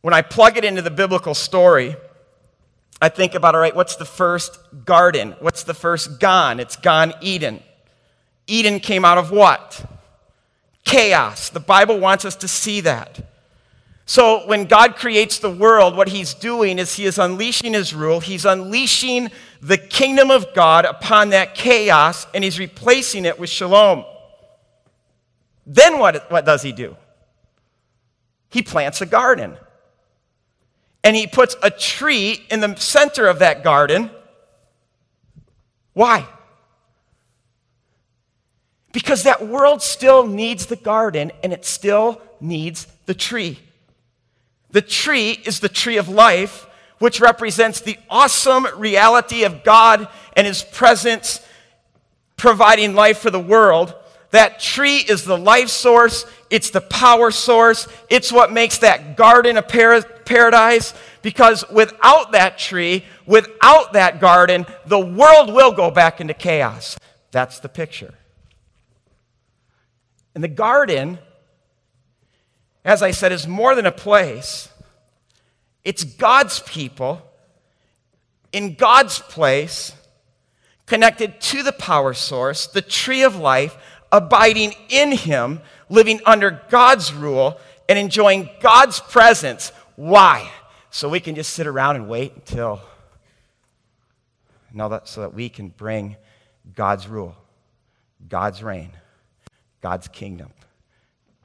when 0.01 0.15
I 0.15 0.23
plug 0.23 0.57
it 0.57 0.65
into 0.65 0.83
the 0.83 0.91
biblical 0.91 1.35
story, 1.35 1.97
I 3.01 3.09
think 3.09 3.35
about, 3.35 3.55
all 3.55 3.61
right, 3.61 3.75
what's 3.75 3.97
the 3.97 4.05
first 4.05 4.59
garden? 4.85 5.37
What's 5.41 5.63
the 5.63 5.75
first 5.75 6.19
Gan? 6.19 6.61
It's 6.61 6.77
Gan 6.77 7.13
Eden. 7.21 7.63
Eden 8.47 8.81
came 8.81 9.05
out 9.05 9.19
of 9.19 9.31
what? 9.31 9.85
Chaos. 10.89 11.51
The 11.51 11.61
Bible 11.61 12.01
wants 12.01 12.25
us 12.25 12.35
to 12.37 12.49
see 12.49 12.81
that. 12.81 13.21
So 14.07 14.47
when 14.47 14.65
God 14.65 14.97
creates 14.97 15.39
the 15.39 15.51
world, 15.51 15.95
what 15.95 16.09
he's 16.09 16.33
doing 16.33 16.79
is 16.79 16.97
he 16.97 17.05
is 17.05 17.19
unleashing 17.19 17.75
his 17.75 17.95
rule. 17.95 18.21
He's 18.21 18.47
unleashing 18.47 19.31
the 19.61 19.77
kingdom 19.77 20.31
of 20.31 20.55
God 20.55 20.87
upon 20.87 21.29
that 21.29 21.55
chaos, 21.55 22.27
and 22.33 22.43
he's 22.43 22.59
replacing 22.59 23.27
it 23.27 23.39
with 23.39 23.51
shalom. 23.51 24.07
Then 25.67 25.99
what, 25.99 26.31
what 26.31 26.47
does 26.47 26.63
he 26.63 26.73
do? 26.73 26.97
He 28.49 28.63
plants 28.63 29.03
a 29.03 29.07
garden 29.07 29.59
and 31.05 31.15
he 31.15 31.27
puts 31.27 31.55
a 31.63 31.71
tree 31.71 32.47
in 32.51 32.61
the 32.61 32.75
center 32.77 33.27
of 33.27 33.41
that 33.41 33.63
garden. 33.63 34.11
Why? 35.93 36.27
Because 38.93 39.25
that 39.25 39.47
world 39.47 39.83
still 39.83 40.27
needs 40.27 40.67
the 40.67 40.77
garden 40.77 41.31
and 41.43 41.53
it 41.53 41.65
still 41.65 42.21
needs 42.41 42.87
the 43.07 43.15
tree. 43.15 43.59
The 44.71 44.83
tree 44.83 45.33
is 45.33 45.61
the 45.61 45.69
tree 45.69 45.97
of 45.97 46.09
life, 46.09 46.67
which 46.99 47.21
represents 47.21 47.81
the 47.81 47.97
awesome 48.11 48.67
reality 48.77 49.45
of 49.45 49.63
God 49.65 50.09
and 50.37 50.47
his 50.47 50.63
presence 50.63 51.41
providing 52.37 52.95
life 52.95 53.19
for 53.19 53.31
the 53.31 53.41
world. 53.41 53.95
That 54.31 54.61
tree 54.61 54.99
is 54.99 55.25
the 55.25 55.39
life 55.39 55.69
source, 55.69 56.27
it's 56.51 56.71
the 56.71 56.83
power 56.83 57.31
source, 57.31 57.89
it's 58.11 58.31
what 58.31 58.53
makes 58.53 58.79
that 58.79 59.17
garden 59.17 59.57
a 59.57 59.63
paradise. 59.63 60.93
Because 61.23 61.65
without 61.71 62.33
that 62.33 62.59
tree, 62.59 63.05
without 63.27 63.95
that 63.95 64.21
garden, 64.21 64.67
the 64.87 64.99
world 64.99 65.53
will 65.53 65.73
go 65.73 65.91
back 65.91 66.21
into 66.21 66.35
chaos. 66.35 66.99
That's 67.31 67.59
the 67.59 67.69
picture. 67.69 68.15
And 70.39 70.45
the 70.45 70.47
garden, 70.47 71.19
as 72.85 73.03
I 73.03 73.11
said, 73.11 73.33
is 73.33 73.49
more 73.49 73.75
than 73.75 73.87
a 73.87 73.91
place, 73.91 74.69
it's 75.83 76.05
God's 76.05 76.61
people 76.61 77.29
in 78.53 78.77
God's 78.77 79.19
place, 79.19 79.93
connected 80.87 81.41
to 81.41 81.65
the 81.65 81.73
power 81.73 82.15
source, 82.15 82.69
the 82.69 82.83
tree 82.83 83.25
of 83.25 83.35
life, 83.35 83.77
abiding 84.13 84.75
in 84.89 85.11
Him, 85.11 85.61
living 85.89 86.21
under 86.25 86.63
God's 86.69 87.13
rule, 87.13 87.59
and 87.89 87.99
enjoying 87.99 88.49
God's 88.61 89.01
presence. 89.01 89.73
Why? 89.97 90.49
So 90.91 91.09
we 91.09 91.19
can 91.19 91.35
just 91.35 91.53
sit 91.53 91.67
around 91.67 91.97
and 91.97 92.09
wait 92.09 92.33
until, 92.37 92.81
Now 94.73 94.87
that, 94.87 95.09
so 95.09 95.23
that 95.23 95.35
we 95.35 95.49
can 95.49 95.71
bring 95.71 96.15
God's 96.77 97.09
rule, 97.09 97.35
God's 98.29 98.63
reign 98.63 98.93
God's 99.81 100.09
kingdom, 100.09 100.51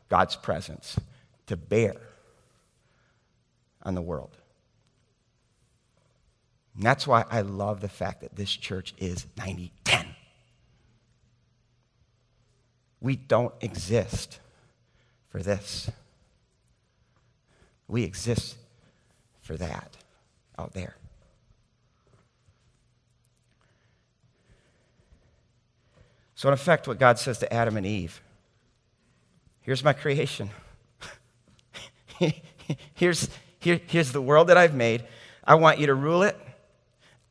God's 0.10 0.36
presence 0.36 1.00
to 1.48 1.58
bear 1.58 1.96
on 3.84 3.96
the 3.96 4.02
world. 4.02 4.38
And 6.76 6.84
that's 6.84 7.06
why 7.06 7.26
I 7.30 7.42
love 7.42 7.82
the 7.82 7.90
fact 7.90 8.22
that 8.22 8.36
this 8.36 8.52
church 8.52 8.94
is 8.98 9.28
90 9.38 9.72
10. 9.84 10.08
We 13.02 13.16
don't 13.16 13.54
exist 13.62 14.40
for 15.30 15.44
this. 15.44 15.92
We 17.88 18.04
exist 18.04 18.56
for 19.42 19.58
that 19.58 19.98
out 20.58 20.74
there. 20.74 20.96
So, 26.44 26.50
in 26.50 26.54
effect, 26.54 26.90
what 26.90 27.00
God 27.00 27.18
says 27.20 27.38
to 27.38 27.54
Adam 27.54 27.78
and 27.78 27.86
Eve 27.86 28.22
here's 29.62 29.82
my 29.82 29.94
creation. 29.94 30.50
here's, 32.94 33.30
here, 33.60 33.80
here's 33.88 34.12
the 34.12 34.22
world 34.22 34.50
that 34.50 34.58
I've 34.58 34.76
made. 34.76 35.06
I 35.46 35.56
want 35.56 35.80
you 35.80 35.88
to 35.88 35.94
rule 35.94 36.22
it. 36.22 36.36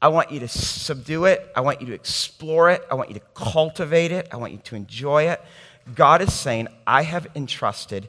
I 0.01 0.09
want 0.09 0.31
you 0.31 0.41
to 0.41 0.49
subdue 0.49 1.27
it. 1.27 1.47
I 1.55 1.61
want 1.61 1.83
you 1.83 1.89
to 1.89 1.93
explore 1.93 2.71
it. 2.71 2.87
I 2.91 2.95
want 2.95 3.11
you 3.11 3.15
to 3.17 3.23
cultivate 3.35 4.13
it. 4.13 4.29
I 4.33 4.39
want 4.39 4.55
you 4.55 4.61
to 4.61 4.77
enjoy 4.77 5.25
it. 5.25 5.45
God 5.95 6.23
is 6.23 6.33
saying, 6.33 6.69
I 6.87 7.03
have 7.03 7.27
entrusted 7.35 8.09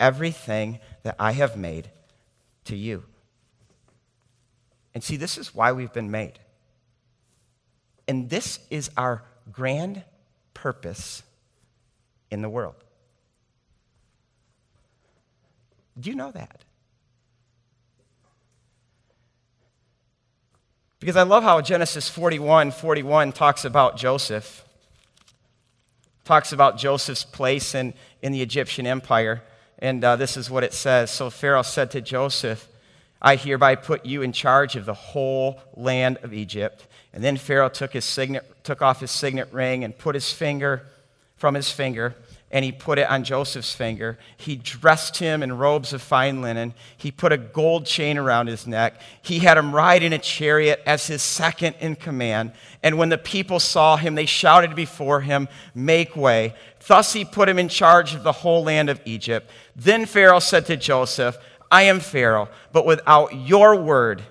everything 0.00 0.80
that 1.04 1.14
I 1.20 1.30
have 1.30 1.56
made 1.56 1.90
to 2.64 2.74
you. 2.74 3.04
And 4.94 5.04
see, 5.04 5.14
this 5.14 5.38
is 5.38 5.54
why 5.54 5.70
we've 5.70 5.92
been 5.92 6.10
made. 6.10 6.40
And 8.08 8.28
this 8.28 8.58
is 8.68 8.90
our 8.96 9.22
grand 9.52 10.02
purpose 10.60 11.22
in 12.30 12.42
the 12.42 12.48
world. 12.48 12.74
Do 15.98 16.10
you 16.10 16.16
know 16.16 16.30
that? 16.32 16.64
Because 20.98 21.16
I 21.16 21.22
love 21.22 21.42
how 21.42 21.62
Genesis 21.62 22.10
41 22.10 22.72
41 22.72 23.32
talks 23.32 23.64
about 23.64 23.96
Joseph, 23.96 24.64
talks 26.24 26.52
about 26.52 26.76
Joseph's 26.76 27.24
place 27.24 27.74
in, 27.74 27.94
in 28.20 28.32
the 28.32 28.42
Egyptian 28.42 28.86
empire. 28.86 29.42
And 29.78 30.04
uh, 30.04 30.16
this 30.16 30.36
is 30.36 30.50
what 30.50 30.62
it 30.62 30.74
says 30.74 31.10
So 31.10 31.30
Pharaoh 31.30 31.62
said 31.62 31.90
to 31.92 32.02
Joseph, 32.02 32.68
I 33.22 33.36
hereby 33.36 33.74
put 33.74 34.06
you 34.06 34.22
in 34.22 34.32
charge 34.32 34.76
of 34.76 34.86
the 34.86 34.94
whole 34.94 35.60
land 35.74 36.18
of 36.22 36.32
Egypt. 36.32 36.86
And 37.12 37.22
then 37.22 37.36
Pharaoh 37.36 37.68
took, 37.68 37.92
his 37.92 38.04
signet, 38.04 38.64
took 38.64 38.82
off 38.82 39.00
his 39.00 39.10
signet 39.10 39.52
ring 39.52 39.84
and 39.84 39.96
put 39.96 40.14
his 40.14 40.32
finger 40.32 40.86
from 41.36 41.54
his 41.54 41.70
finger 41.70 42.14
and 42.52 42.64
he 42.64 42.72
put 42.72 42.98
it 42.98 43.08
on 43.08 43.22
Joseph's 43.22 43.72
finger. 43.72 44.18
He 44.36 44.56
dressed 44.56 45.18
him 45.18 45.42
in 45.42 45.56
robes 45.56 45.92
of 45.92 46.02
fine 46.02 46.42
linen. 46.42 46.74
He 46.96 47.12
put 47.12 47.32
a 47.32 47.38
gold 47.38 47.86
chain 47.86 48.18
around 48.18 48.48
his 48.48 48.66
neck. 48.66 49.00
He 49.22 49.38
had 49.38 49.56
him 49.56 49.72
ride 49.72 50.02
in 50.02 50.12
a 50.12 50.18
chariot 50.18 50.82
as 50.84 51.06
his 51.06 51.22
second 51.22 51.76
in 51.78 51.94
command. 51.94 52.52
And 52.82 52.98
when 52.98 53.08
the 53.08 53.18
people 53.18 53.60
saw 53.60 53.96
him, 53.96 54.16
they 54.16 54.26
shouted 54.26 54.74
before 54.74 55.20
him, 55.20 55.48
Make 55.76 56.16
way. 56.16 56.54
Thus 56.88 57.12
he 57.12 57.24
put 57.24 57.48
him 57.48 57.58
in 57.58 57.68
charge 57.68 58.14
of 58.14 58.24
the 58.24 58.32
whole 58.32 58.64
land 58.64 58.90
of 58.90 59.00
Egypt. 59.04 59.48
Then 59.76 60.04
Pharaoh 60.04 60.40
said 60.40 60.66
to 60.66 60.76
Joseph, 60.76 61.38
I 61.70 61.82
am 61.82 62.00
Pharaoh, 62.00 62.48
but 62.72 62.84
without 62.84 63.34
your 63.34 63.76
word, 63.76 64.22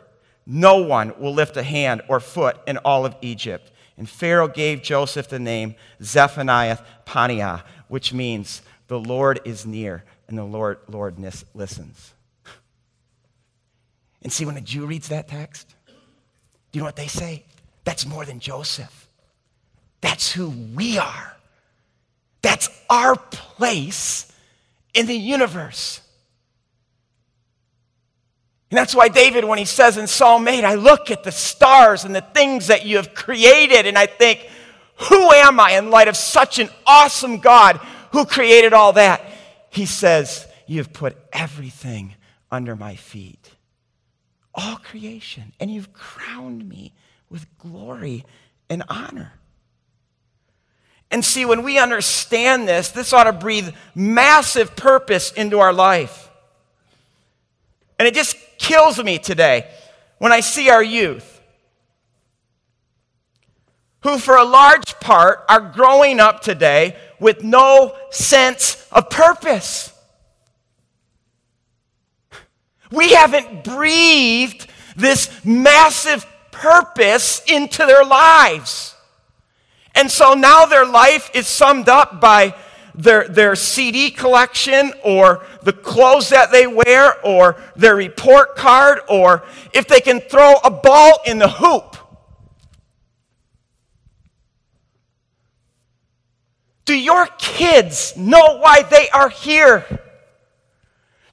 no 0.45 0.81
one 0.81 1.13
will 1.19 1.33
lift 1.33 1.55
a 1.57 1.63
hand 1.63 2.01
or 2.07 2.19
foot 2.19 2.57
in 2.67 2.77
all 2.79 3.05
of 3.05 3.15
Egypt. 3.21 3.71
And 3.97 4.09
Pharaoh 4.09 4.47
gave 4.47 4.81
Joseph 4.81 5.29
the 5.29 5.39
name 5.39 5.75
Zephaniah 6.01 6.79
Paniah, 7.05 7.63
which 7.87 8.13
means 8.13 8.61
the 8.87 8.99
Lord 8.99 9.39
is 9.45 9.65
near 9.65 10.03
and 10.27 10.37
the 10.37 10.43
Lord, 10.43 10.79
Lord 10.87 11.17
listens. 11.53 12.13
And 14.21 14.31
see, 14.31 14.45
when 14.45 14.57
a 14.57 14.61
Jew 14.61 14.85
reads 14.85 15.09
that 15.09 15.27
text, 15.27 15.73
do 15.87 15.93
you 16.77 16.81
know 16.81 16.85
what 16.85 16.95
they 16.95 17.07
say? 17.07 17.43
That's 17.83 18.05
more 18.05 18.25
than 18.25 18.39
Joseph. 18.39 19.07
That's 20.01 20.31
who 20.31 20.49
we 20.49 20.97
are. 20.97 21.35
That's 22.41 22.69
our 22.89 23.15
place 23.15 24.31
in 24.93 25.07
the 25.07 25.15
universe. 25.15 26.01
And 28.71 28.77
that's 28.77 28.93
why 28.93 29.07
David, 29.07 29.45
when 29.45 29.57
he 29.57 29.65
says 29.65 29.97
in 29.97 30.05
Psalm 30.05 30.47
8, 30.47 30.63
I 30.63 30.75
look 30.75 31.09
at 31.09 31.23
the 31.23 31.31
stars 31.31 32.05
and 32.05 32.15
the 32.15 32.21
things 32.21 32.67
that 32.67 32.85
you 32.85 32.97
have 32.97 33.15
created, 33.15 33.87
and 33.87 33.97
I 33.97 34.05
think, 34.05 34.47
who 34.95 35.31
am 35.31 35.59
I 35.59 35.71
in 35.71 35.89
light 35.89 36.07
of 36.07 36.15
such 36.15 36.59
an 36.59 36.69
awesome 36.85 37.39
God 37.39 37.77
who 38.11 38.25
created 38.25 38.73
all 38.73 38.93
that? 38.93 39.23
He 39.69 39.85
says, 39.85 40.45
You've 40.67 40.93
put 40.93 41.17
everything 41.33 42.13
under 42.51 42.75
my 42.75 42.95
feet. 42.95 43.53
All 44.53 44.75
creation. 44.75 45.51
And 45.59 45.73
you've 45.73 45.93
crowned 45.93 46.67
me 46.67 46.93
with 47.27 47.47
glory 47.57 48.23
and 48.69 48.83
honor. 48.87 49.33
And 51.09 51.25
see, 51.25 51.43
when 51.43 51.63
we 51.63 51.79
understand 51.79 52.67
this, 52.67 52.89
this 52.89 53.13
ought 53.13 53.23
to 53.23 53.33
breathe 53.33 53.69
massive 53.95 54.75
purpose 54.75 55.31
into 55.31 55.59
our 55.59 55.73
life. 55.73 56.29
And 57.97 58.07
it 58.07 58.13
just 58.13 58.37
kills 58.59 59.03
me 59.03 59.17
today 59.17 59.67
when 60.19 60.31
I 60.31 60.41
see 60.41 60.69
our 60.69 60.83
youth 60.83 61.39
who, 64.01 64.17
for 64.17 64.37
a 64.37 64.43
large 64.43 64.99
part, 64.99 65.43
are 65.49 65.59
growing 65.59 66.19
up 66.19 66.41
today 66.41 66.95
with 67.19 67.43
no 67.43 67.95
sense 68.11 68.87
of 68.91 69.09
purpose. 69.09 69.91
We 72.91 73.13
haven't 73.13 73.63
breathed 73.63 74.67
this 74.95 75.43
massive 75.43 76.25
purpose 76.51 77.41
into 77.47 77.85
their 77.85 78.03
lives. 78.03 78.95
And 79.95 80.09
so 80.09 80.33
now 80.33 80.65
their 80.65 80.85
life 80.85 81.29
is 81.33 81.45
summed 81.47 81.89
up 81.89 82.21
by 82.21 82.55
their, 82.95 83.27
their 83.27 83.55
CD 83.55 84.11
collection 84.11 84.93
or 85.03 85.45
the 85.63 85.73
clothes 85.73 86.29
that 86.29 86.51
they 86.51 86.67
wear 86.67 87.19
or 87.25 87.55
their 87.75 87.95
report 87.95 88.55
card 88.55 88.99
or 89.09 89.43
if 89.73 89.87
they 89.87 90.01
can 90.01 90.19
throw 90.19 90.55
a 90.63 90.71
ball 90.71 91.19
in 91.25 91.37
the 91.37 91.47
hoop. 91.47 91.95
Do 96.85 96.95
your 96.95 97.27
kids 97.37 98.17
know 98.17 98.57
why 98.57 98.81
they 98.81 99.09
are 99.09 99.29
here? 99.29 99.85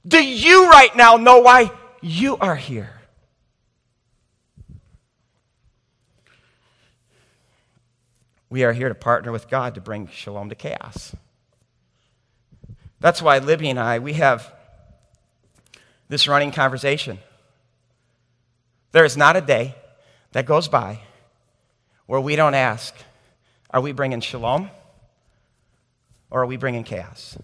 Do 0.07 0.23
you 0.23 0.69
right 0.69 0.95
now 0.95 1.17
know 1.17 1.39
why 1.39 1.71
you 2.01 2.37
are 2.37 2.55
here? 2.55 2.93
We 8.49 8.63
are 8.63 8.71
here 8.71 8.87
to 8.87 8.95
partner 8.95 9.31
with 9.31 9.49
God 9.49 9.75
to 9.75 9.81
bring 9.81 10.07
shalom 10.07 10.49
to 10.49 10.55
chaos. 10.55 11.15
That's 12.99 13.21
why 13.21 13.37
Libby 13.39 13.69
and 13.69 13.79
I, 13.79 13.99
we 13.99 14.13
have 14.13 14.51
this 16.09 16.27
running 16.27 16.51
conversation. 16.51 17.19
There 18.91 19.05
is 19.05 19.17
not 19.17 19.35
a 19.35 19.41
day 19.41 19.75
that 20.31 20.45
goes 20.45 20.67
by 20.67 21.01
where 22.07 22.21
we 22.21 22.35
don't 22.35 22.55
ask, 22.55 22.95
Are 23.69 23.81
we 23.81 23.91
bringing 23.91 24.21
shalom? 24.21 24.69
Or 26.29 26.41
are 26.41 26.45
we 26.45 26.57
bringing 26.57 26.83
chaos? 26.83 27.37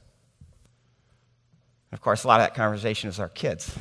Of 1.91 2.01
course, 2.01 2.23
a 2.23 2.27
lot 2.27 2.41
of 2.41 2.47
that 2.47 2.55
conversation 2.55 3.07
is 3.09 3.19
our 3.19 3.29
kids. 3.29 3.77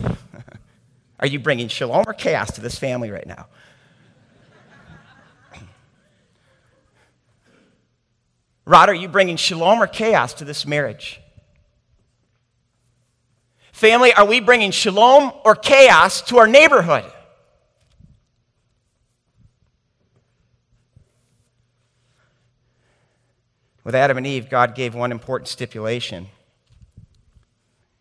are 1.20 1.26
you 1.26 1.38
bringing 1.38 1.68
shalom 1.68 2.04
or 2.06 2.12
chaos 2.12 2.52
to 2.52 2.60
this 2.60 2.78
family 2.78 3.10
right 3.10 3.26
now? 3.26 3.46
Rod, 8.64 8.90
are 8.90 8.94
you 8.94 9.08
bringing 9.08 9.36
shalom 9.36 9.82
or 9.82 9.86
chaos 9.86 10.34
to 10.34 10.44
this 10.44 10.66
marriage? 10.66 11.21
Family, 13.72 14.12
are 14.12 14.26
we 14.26 14.38
bringing 14.38 14.70
shalom 14.70 15.32
or 15.44 15.56
chaos 15.56 16.20
to 16.22 16.38
our 16.38 16.46
neighborhood? 16.46 17.10
With 23.82 23.94
Adam 23.94 24.16
and 24.16 24.26
Eve, 24.26 24.48
God 24.48 24.74
gave 24.74 24.94
one 24.94 25.10
important 25.10 25.48
stipulation. 25.48 26.28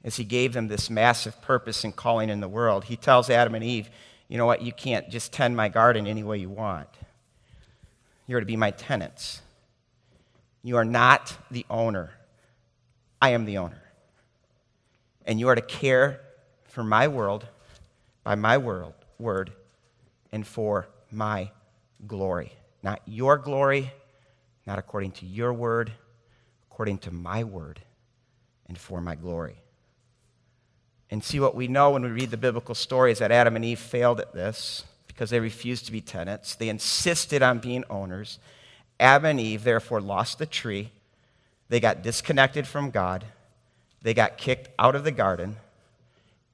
As 0.04 0.18
He 0.18 0.24
gave 0.24 0.54
them 0.54 0.68
this 0.68 0.90
massive 0.90 1.42
purpose 1.42 1.84
and 1.84 1.96
calling 1.96 2.30
in 2.30 2.42
the 2.42 2.48
world, 2.48 2.84
He 2.84 2.96
tells 2.96 3.30
Adam 3.30 3.56
and 3.56 3.64
Eve, 3.64 3.90
you 4.28 4.38
know 4.38 4.46
what, 4.46 4.62
you 4.62 4.72
can't 4.72 5.10
just 5.10 5.34
tend 5.34 5.58
my 5.58 5.70
garden 5.70 6.06
any 6.06 6.24
way 6.24 6.38
you 6.38 6.50
want. 6.50 6.88
You're 8.28 8.40
to 8.40 8.46
be 8.46 8.56
my 8.56 8.72
tenants. 8.72 9.42
You 10.64 10.78
are 10.78 10.86
not 10.86 11.36
the 11.50 11.66
owner. 11.70 12.12
I 13.22 13.30
am 13.30 13.46
the 13.46 13.58
owner. 13.58 13.81
And 15.26 15.40
you 15.40 15.48
are 15.50 15.56
to 15.56 15.62
care 15.62 16.22
for 16.66 16.84
my 16.84 17.08
world 17.08 17.46
by 18.24 18.36
my 18.36 18.58
world, 18.58 18.94
word 19.20 19.52
and 20.32 20.46
for 20.46 20.88
my 21.12 21.52
glory. 22.08 22.54
Not 22.84 23.02
your 23.06 23.38
glory, 23.38 23.92
not 24.66 24.80
according 24.80 25.12
to 25.14 25.26
your 25.26 25.54
word, 25.54 25.92
according 26.72 27.00
to 27.00 27.12
my 27.12 27.44
word 27.44 27.82
and 28.68 28.78
for 28.78 29.02
my 29.02 29.16
glory. 29.16 29.58
And 31.10 31.24
see 31.24 31.40
what 31.40 31.56
we 31.56 31.68
know 31.68 31.92
when 31.92 32.04
we 32.04 32.10
read 32.10 32.32
the 32.32 32.38
biblical 32.38 32.74
story 32.74 33.12
is 33.12 33.20
that 33.20 33.32
Adam 33.32 33.58
and 33.58 33.66
Eve 33.66 33.80
failed 33.80 34.22
at 34.22 34.34
this 34.34 34.86
because 35.08 35.30
they 35.30 35.42
refused 35.42 35.86
to 35.88 35.92
be 35.92 36.00
tenants. 36.00 36.56
They 36.56 36.70
insisted 36.70 37.44
on 37.44 37.60
being 37.60 37.84
owners. 37.90 38.40
Adam 38.98 39.26
and 39.26 39.40
Eve 39.40 39.64
therefore 39.66 40.00
lost 40.00 40.40
the 40.40 40.46
tree. 40.46 40.92
They 41.68 41.82
got 41.82 42.02
disconnected 42.02 42.66
from 42.66 42.92
God. 42.92 43.26
They 44.02 44.14
got 44.14 44.38
kicked 44.38 44.70
out 44.80 44.96
of 44.96 45.04
the 45.04 45.12
garden, 45.12 45.58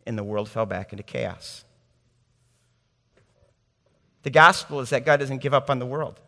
and 0.06 0.18
the 0.18 0.24
world 0.24 0.50
fell 0.50 0.66
back 0.66 0.92
into 0.92 1.04
chaos. 1.04 1.64
The 4.24 4.30
gospel 4.30 4.82
is 4.82 4.90
that 4.90 5.06
God 5.06 5.22
doesn't 5.22 5.40
give 5.40 5.54
up 5.54 5.70
on 5.70 5.80
the 5.80 5.86
world. 5.86 6.20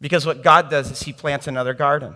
Because 0.00 0.26
what 0.26 0.42
God 0.42 0.70
does 0.70 0.90
is 0.90 1.02
He 1.02 1.12
plants 1.12 1.46
another 1.46 1.74
garden. 1.74 2.14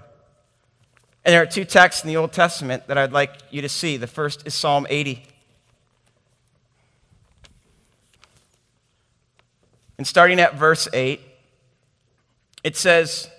And 1.25 1.33
there 1.33 1.43
are 1.43 1.47
two 1.47 1.65
texts 1.65 2.03
in 2.03 2.09
the 2.09 2.17
Old 2.17 2.33
Testament 2.33 2.87
that 2.89 2.99
I'd 2.99 3.13
like 3.13 3.31
you 3.51 3.63
to 3.63 3.69
see. 3.69 3.97
The 3.97 4.07
first 4.07 4.47
is 4.47 4.55
Psalm 4.55 4.87
80. 4.91 5.23
And 9.97 10.07
starting 10.07 10.41
at 10.41 10.57
verse 10.57 10.89
8, 10.93 11.21
it 12.63 12.77
says, 12.77 13.31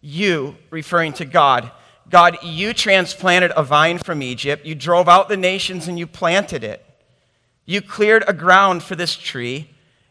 You, 0.00 0.56
referring 0.70 1.12
to 1.14 1.24
God, 1.24 1.70
God, 2.10 2.38
you 2.42 2.74
transplanted 2.74 3.52
a 3.56 3.62
vine 3.62 3.98
from 3.98 4.22
Egypt. 4.22 4.66
You 4.66 4.74
drove 4.74 5.08
out 5.08 5.28
the 5.28 5.36
nations 5.36 5.88
and 5.88 5.98
you 5.98 6.06
planted 6.06 6.64
it. 6.64 6.84
You 7.64 7.80
cleared 7.80 8.24
a 8.26 8.32
ground 8.32 8.82
for 8.82 8.96
this 8.96 9.16
tree 9.16 9.70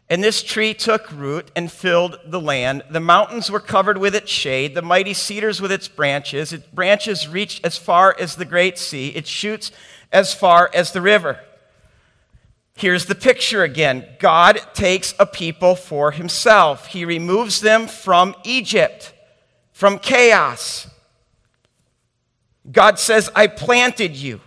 and 0.09 0.23
this 0.23 0.41
tree 0.41 0.73
took 0.73 1.11
root 1.11 1.51
and 1.55 1.71
filled 1.71 2.19
the 2.25 2.41
land. 2.41 2.83
The 2.89 2.99
mountains 2.99 3.51
were 3.51 3.59
covered 3.59 3.99
with 3.99 4.15
its 4.15 4.31
shade, 4.31 4.73
the 4.73 4.81
mighty 4.81 5.13
cedars 5.13 5.61
with 5.61 5.71
its 5.71 5.87
branches. 5.87 6.51
Its 6.51 6.65
branches 6.65 7.27
reached 7.27 7.63
as 7.63 7.77
far 7.77 8.15
as 8.19 8.35
the 8.35 8.45
great 8.45 8.79
sea, 8.79 9.09
its 9.09 9.29
shoots 9.29 9.71
as 10.11 10.33
far 10.33 10.71
as 10.73 10.91
the 10.91 11.01
river. 11.01 11.39
Here's 12.73 13.05
the 13.05 13.13
picture 13.13 13.63
again 13.63 14.07
God 14.17 14.59
takes 14.73 15.13
a 15.19 15.27
people 15.27 15.75
for 15.75 16.11
himself, 16.11 16.87
he 16.87 17.05
removes 17.05 17.61
them 17.61 17.87
from 17.87 18.33
Egypt, 18.43 19.13
from 19.73 19.99
chaos. 19.99 20.87
God 22.71 22.99
says, 22.99 23.29
I 23.35 23.47
planted 23.47 24.15
you. 24.15 24.41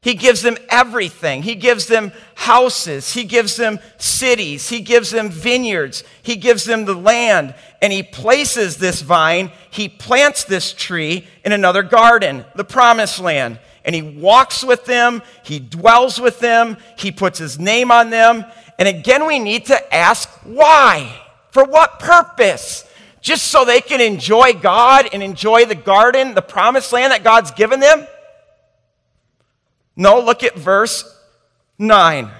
He 0.00 0.14
gives 0.14 0.42
them 0.42 0.56
everything. 0.68 1.42
He 1.42 1.56
gives 1.56 1.86
them 1.86 2.12
houses. 2.36 3.12
He 3.12 3.24
gives 3.24 3.56
them 3.56 3.80
cities. 3.98 4.68
He 4.68 4.80
gives 4.80 5.10
them 5.10 5.28
vineyards. 5.28 6.04
He 6.22 6.36
gives 6.36 6.64
them 6.64 6.84
the 6.84 6.94
land. 6.94 7.54
And 7.82 7.92
he 7.92 8.02
places 8.04 8.76
this 8.76 9.02
vine, 9.02 9.50
he 9.70 9.88
plants 9.88 10.44
this 10.44 10.72
tree 10.72 11.26
in 11.44 11.52
another 11.52 11.82
garden, 11.82 12.44
the 12.54 12.64
promised 12.64 13.18
land. 13.18 13.58
And 13.84 13.94
he 13.94 14.02
walks 14.02 14.62
with 14.62 14.84
them. 14.84 15.22
He 15.44 15.58
dwells 15.58 16.20
with 16.20 16.40
them. 16.40 16.76
He 16.96 17.10
puts 17.10 17.38
his 17.38 17.58
name 17.58 17.90
on 17.90 18.10
them. 18.10 18.44
And 18.78 18.86
again, 18.86 19.26
we 19.26 19.38
need 19.38 19.66
to 19.66 19.94
ask 19.94 20.28
why? 20.44 21.22
For 21.50 21.64
what 21.64 21.98
purpose? 21.98 22.84
Just 23.20 23.46
so 23.46 23.64
they 23.64 23.80
can 23.80 24.00
enjoy 24.00 24.52
God 24.52 25.08
and 25.12 25.22
enjoy 25.22 25.64
the 25.64 25.74
garden, 25.74 26.34
the 26.34 26.42
promised 26.42 26.92
land 26.92 27.12
that 27.12 27.24
God's 27.24 27.50
given 27.50 27.80
them? 27.80 28.06
No, 29.96 30.20
look 30.20 30.44
at 30.44 30.56
verse 30.56 31.04
9. 31.78 32.30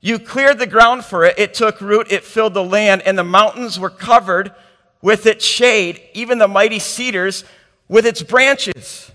You 0.00 0.18
cleared 0.18 0.58
the 0.58 0.66
ground 0.66 1.04
for 1.04 1.24
it, 1.24 1.38
it 1.38 1.54
took 1.54 1.80
root, 1.80 2.12
it 2.12 2.22
filled 2.22 2.54
the 2.54 2.62
land, 2.62 3.02
and 3.02 3.18
the 3.18 3.24
mountains 3.24 3.80
were 3.80 3.90
covered 3.90 4.52
with 5.00 5.26
its 5.26 5.44
shade, 5.44 6.02
even 6.14 6.38
the 6.38 6.48
mighty 6.48 6.78
cedars 6.78 7.44
with 7.88 8.04
its 8.06 8.22
branches. 8.22 9.10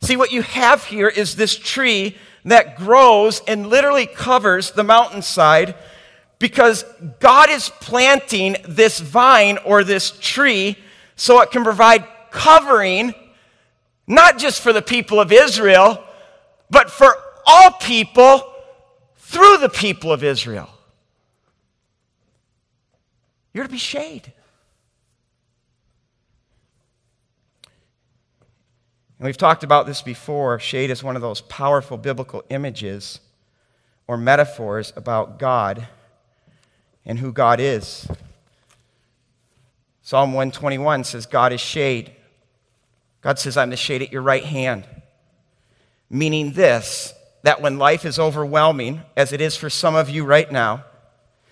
See, 0.00 0.16
what 0.16 0.32
you 0.32 0.42
have 0.42 0.84
here 0.84 1.08
is 1.08 1.36
this 1.36 1.56
tree 1.56 2.16
that 2.44 2.76
grows 2.76 3.40
and 3.46 3.68
literally 3.68 4.06
covers 4.06 4.72
the 4.72 4.84
mountainside 4.84 5.74
because 6.44 6.84
God 7.20 7.48
is 7.48 7.70
planting 7.80 8.56
this 8.68 9.00
vine 9.00 9.56
or 9.64 9.82
this 9.82 10.10
tree 10.20 10.76
so 11.16 11.40
it 11.40 11.50
can 11.50 11.64
provide 11.64 12.06
covering, 12.30 13.14
not 14.06 14.36
just 14.36 14.60
for 14.60 14.70
the 14.70 14.82
people 14.82 15.18
of 15.18 15.32
Israel, 15.32 16.04
but 16.68 16.90
for 16.90 17.16
all 17.46 17.70
people 17.70 18.42
through 19.16 19.56
the 19.56 19.70
people 19.70 20.12
of 20.12 20.22
Israel. 20.22 20.68
You're 23.54 23.64
to 23.64 23.70
be 23.70 23.78
shade. 23.78 24.30
And 29.18 29.24
we've 29.24 29.38
talked 29.38 29.64
about 29.64 29.86
this 29.86 30.02
before. 30.02 30.58
Shade 30.58 30.90
is 30.90 31.02
one 31.02 31.16
of 31.16 31.22
those 31.22 31.40
powerful 31.40 31.96
biblical 31.96 32.44
images 32.50 33.20
or 34.06 34.18
metaphors 34.18 34.92
about 34.94 35.38
God 35.38 35.88
and 37.06 37.18
who 37.18 37.32
God 37.32 37.60
is. 37.60 38.08
Psalm 40.02 40.32
121 40.32 41.04
says, 41.04 41.26
God 41.26 41.52
is 41.52 41.60
shade. 41.60 42.12
God 43.20 43.38
says, 43.38 43.56
I'm 43.56 43.70
the 43.70 43.76
shade 43.76 44.02
at 44.02 44.12
your 44.12 44.22
right 44.22 44.44
hand 44.44 44.86
meaning 46.14 46.52
this 46.52 47.12
that 47.42 47.60
when 47.60 47.78
life 47.78 48.06
is 48.06 48.18
overwhelming, 48.18 49.02
as 49.18 49.30
it 49.30 49.40
is 49.42 49.54
for 49.54 49.68
some 49.68 49.94
of 49.94 50.08
you 50.08 50.24
right 50.24 50.50
now, 50.50 50.82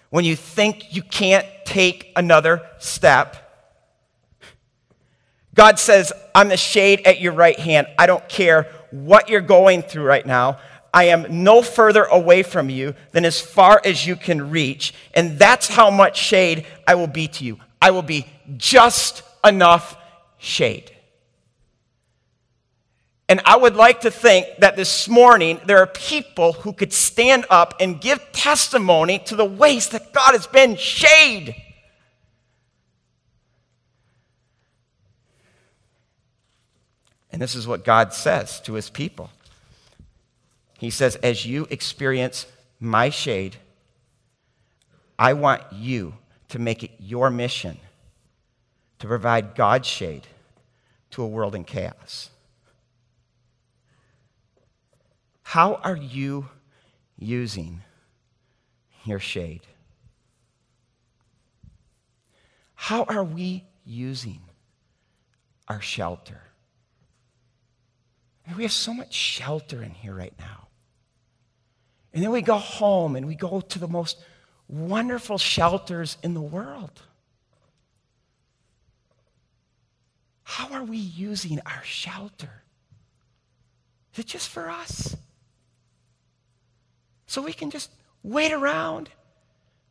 when 0.09 0.25
you 0.25 0.35
think 0.35 0.95
you 0.95 1.03
can't 1.03 1.47
take 1.67 2.11
another 2.17 2.67
step, 2.79 3.37
God 5.55 5.79
says, 5.79 6.11
I'm 6.35 6.49
the 6.49 6.57
shade 6.57 7.03
at 7.05 7.21
your 7.21 7.33
right 7.35 7.59
hand. 7.59 7.89
I 7.99 8.07
don't 8.07 8.27
care 8.27 8.73
what 8.91 9.29
you're 9.29 9.43
going 9.43 9.83
through 9.83 10.05
right 10.05 10.25
now. 10.25 10.61
I 10.95 11.05
am 11.05 11.43
no 11.43 11.63
further 11.63 12.05
away 12.05 12.43
from 12.43 12.69
you 12.69 12.95
than 13.13 13.25
as 13.25 13.41
far 13.41 13.81
as 13.85 14.07
you 14.07 14.15
can 14.15 14.51
reach. 14.51 14.93
And 15.15 15.39
that's 15.39 15.69
how 15.69 15.91
much 15.91 16.19
shade 16.19 16.67
I 16.87 16.97
will 16.97 17.07
be 17.07 17.29
to 17.29 17.45
you. 17.45 17.59
I 17.81 17.91
will 17.93 18.03
be 18.03 18.27
just 18.57 19.23
enough 19.45 19.97
shade. 20.39 20.91
And 23.29 23.41
I 23.47 23.57
would 23.57 23.77
like 23.77 24.03
to 24.03 24.11
think 24.11 24.47
that 24.59 24.77
this 24.77 25.09
morning 25.09 25.59
there 25.65 25.79
are 25.79 25.87
people 25.87 26.53
who 26.53 26.75
could 26.75 26.93
stand 26.93 27.47
up 27.49 27.75
and 27.81 27.99
give 27.99 28.21
testimony 28.33 29.19
to 29.21 29.37
the 29.37 29.45
ways 29.45 29.89
that 29.89 30.13
God 30.13 30.33
has 30.33 30.47
been 30.47 30.77
shade. 30.77 31.55
And 37.31 37.41
this 37.41 37.55
is 37.55 37.67
what 37.67 37.85
God 37.85 38.13
says 38.13 38.61
to 38.63 38.75
his 38.75 38.91
people. 38.91 39.31
He 40.83 40.91
says, 40.91 41.15
As 41.23 41.47
you 41.47 41.69
experience 41.71 42.45
my 42.81 43.09
shade, 43.09 43.55
I 45.17 45.33
want 45.35 45.63
you 45.73 46.15
to 46.49 46.59
make 46.59 46.83
it 46.83 46.91
your 46.99 47.31
mission 47.31 47.79
to 48.99 49.07
provide 49.07 49.55
God's 49.55 49.87
shade 49.87 50.27
to 51.13 51.23
a 51.23 51.29
world 51.29 51.55
in 51.55 51.63
chaos. 51.63 52.31
How 55.45 55.75
are 55.85 55.95
you 55.95 56.49
using 57.17 57.83
your 59.05 59.21
shade? 59.21 59.63
How 62.75 63.05
are 63.05 63.23
we 63.23 63.67
using 63.85 64.41
our 65.69 65.81
shelter? 65.81 66.43
We 68.57 68.65
have 68.65 68.73
so 68.73 68.93
much 68.93 69.15
shelter 69.15 69.81
in 69.81 69.93
here 69.93 70.17
right 70.17 70.35
now. 70.41 70.71
And 72.13 72.23
then 72.23 72.31
we 72.31 72.43
go 72.43 72.59
home 72.59 73.17
and 73.17 73.27
we 73.27 73.35
go 73.35 73.61
to 73.61 73.79
the 73.79 73.89
most 73.89 74.19
wonderful 74.69 75.39
shelters 75.39 76.19
in 76.23 76.35
the 76.35 76.41
world. 76.41 77.03
How 80.43 80.73
are 80.73 80.85
we 80.85 80.99
using 80.99 81.61
our 81.65 81.83
shelter? 81.85 82.63
Is 84.13 84.21
it 84.21 84.27
just 84.27 84.49
for 84.49 84.69
us? 84.69 85.17
so 87.33 87.41
we 87.41 87.55
can 87.55 87.71
just 87.71 87.91
wait 88.23 88.53
around 88.53 89.09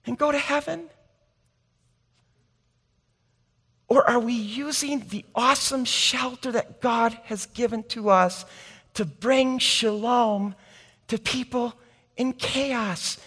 and 0.05 0.15
go 0.15 0.31
to 0.31 0.37
heaven? 0.37 0.83
Or 3.87 4.07
are 4.07 4.19
we 4.19 4.33
using 4.33 4.99
the 5.09 5.25
awesome 5.33 5.83
shelter 5.83 6.51
that 6.51 6.81
God 6.81 7.17
has 7.23 7.47
given 7.47 7.81
to 7.85 8.11
us 8.11 8.45
to 8.93 9.05
bring 9.05 9.57
shalom 9.57 10.53
to 11.07 11.17
people 11.17 11.73
in 12.17 12.33
chaos? 12.33 13.17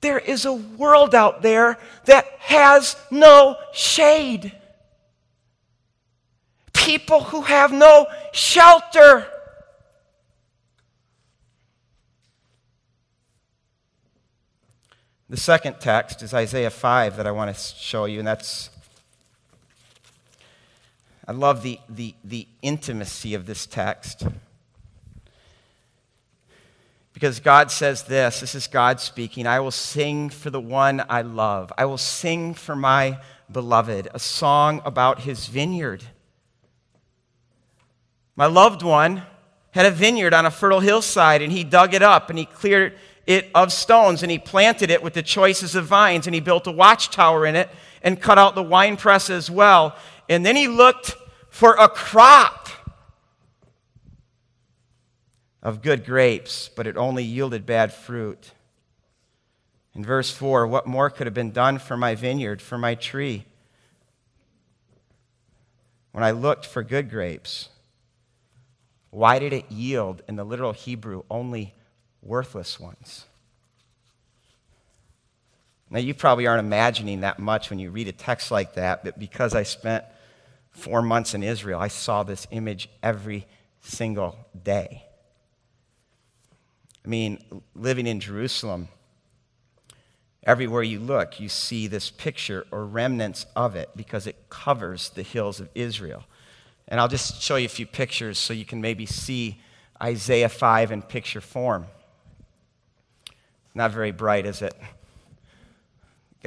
There 0.00 0.18
is 0.18 0.44
a 0.44 0.52
world 0.52 1.14
out 1.14 1.42
there 1.42 1.78
that 2.06 2.26
has 2.40 2.96
no 3.10 3.56
shade. 3.72 4.52
People 6.72 7.22
who 7.22 7.42
have 7.42 7.72
no 7.72 8.06
shelter. 8.32 9.26
The 15.30 15.36
second 15.36 15.76
text 15.80 16.22
is 16.22 16.34
Isaiah 16.34 16.70
5 16.70 17.16
that 17.16 17.26
I 17.26 17.30
want 17.30 17.56
to 17.56 17.60
show 17.60 18.04
you, 18.04 18.18
and 18.18 18.26
that's 18.26 18.70
I 21.26 21.32
love 21.32 21.62
the, 21.62 21.78
the, 21.88 22.14
the 22.24 22.48
intimacy 22.62 23.34
of 23.34 23.46
this 23.46 23.64
text. 23.66 24.26
Because 27.12 27.40
God 27.40 27.70
says 27.70 28.04
this 28.04 28.40
this 28.40 28.54
is 28.54 28.66
God 28.66 29.00
speaking 29.00 29.46
I 29.46 29.60
will 29.60 29.70
sing 29.70 30.30
for 30.30 30.50
the 30.50 30.60
one 30.60 31.04
I 31.08 31.22
love, 31.22 31.72
I 31.76 31.84
will 31.84 31.98
sing 31.98 32.54
for 32.54 32.74
my 32.74 33.18
beloved, 33.50 34.08
a 34.14 34.18
song 34.18 34.80
about 34.84 35.20
his 35.20 35.46
vineyard. 35.46 36.04
My 38.34 38.46
loved 38.46 38.82
one 38.82 39.22
had 39.72 39.86
a 39.86 39.90
vineyard 39.90 40.32
on 40.32 40.46
a 40.46 40.50
fertile 40.50 40.80
hillside, 40.80 41.42
and 41.42 41.52
he 41.52 41.64
dug 41.64 41.94
it 41.94 42.02
up 42.02 42.30
and 42.30 42.38
he 42.38 42.46
cleared 42.46 42.94
it 43.26 43.50
of 43.54 43.72
stones, 43.72 44.22
and 44.22 44.32
he 44.32 44.38
planted 44.38 44.90
it 44.90 45.02
with 45.02 45.14
the 45.14 45.22
choicest 45.22 45.74
of 45.74 45.86
vines, 45.86 46.26
and 46.26 46.34
he 46.34 46.40
built 46.40 46.66
a 46.66 46.72
watchtower 46.72 47.46
in 47.46 47.54
it 47.54 47.68
and 48.02 48.20
cut 48.20 48.36
out 48.38 48.54
the 48.54 48.62
winepress 48.62 49.30
as 49.30 49.50
well. 49.50 49.96
And 50.28 50.44
then 50.44 50.56
he 50.56 50.66
looked 50.66 51.14
for 51.48 51.74
a 51.74 51.88
crop 51.88 52.61
of 55.62 55.82
good 55.82 56.04
grapes, 56.04 56.68
but 56.68 56.86
it 56.86 56.96
only 56.96 57.22
yielded 57.22 57.64
bad 57.64 57.92
fruit. 57.92 58.52
In 59.94 60.04
verse 60.04 60.30
4, 60.30 60.66
what 60.66 60.86
more 60.86 61.10
could 61.10 61.26
have 61.26 61.34
been 61.34 61.52
done 61.52 61.78
for 61.78 61.96
my 61.96 62.14
vineyard, 62.14 62.60
for 62.60 62.78
my 62.78 62.94
tree? 62.94 63.44
When 66.12 66.24
I 66.24 66.32
looked 66.32 66.66
for 66.66 66.82
good 66.82 67.10
grapes, 67.10 67.68
why 69.10 69.38
did 69.38 69.52
it 69.52 69.70
yield 69.70 70.22
in 70.26 70.36
the 70.36 70.44
literal 70.44 70.72
Hebrew 70.72 71.22
only 71.30 71.74
worthless 72.22 72.80
ones? 72.80 73.26
Now, 75.90 75.98
you 75.98 76.14
probably 76.14 76.46
aren't 76.46 76.64
imagining 76.64 77.20
that 77.20 77.38
much 77.38 77.68
when 77.68 77.78
you 77.78 77.90
read 77.90 78.08
a 78.08 78.12
text 78.12 78.50
like 78.50 78.74
that, 78.74 79.04
but 79.04 79.18
because 79.18 79.54
I 79.54 79.62
spent 79.62 80.04
four 80.70 81.02
months 81.02 81.34
in 81.34 81.42
Israel, 81.42 81.78
I 81.78 81.88
saw 81.88 82.22
this 82.22 82.46
image 82.50 82.88
every 83.02 83.46
single 83.82 84.38
day. 84.64 85.04
I 87.04 87.08
mean, 87.08 87.62
living 87.74 88.06
in 88.06 88.20
Jerusalem, 88.20 88.88
everywhere 90.44 90.82
you 90.82 91.00
look, 91.00 91.40
you 91.40 91.48
see 91.48 91.86
this 91.86 92.10
picture 92.10 92.66
or 92.70 92.84
remnants 92.84 93.46
of 93.56 93.74
it 93.76 93.90
because 93.96 94.26
it 94.26 94.36
covers 94.48 95.10
the 95.10 95.22
hills 95.22 95.60
of 95.60 95.68
Israel. 95.74 96.24
And 96.88 97.00
I'll 97.00 97.08
just 97.08 97.42
show 97.42 97.56
you 97.56 97.66
a 97.66 97.68
few 97.68 97.86
pictures 97.86 98.38
so 98.38 98.52
you 98.52 98.64
can 98.64 98.80
maybe 98.80 99.06
see 99.06 99.60
Isaiah 100.00 100.48
5 100.48 100.92
in 100.92 101.02
picture 101.02 101.40
form. 101.40 101.86
Not 103.74 103.92
very 103.92 104.12
bright, 104.12 104.46
is 104.46 104.62
it? 104.62 104.74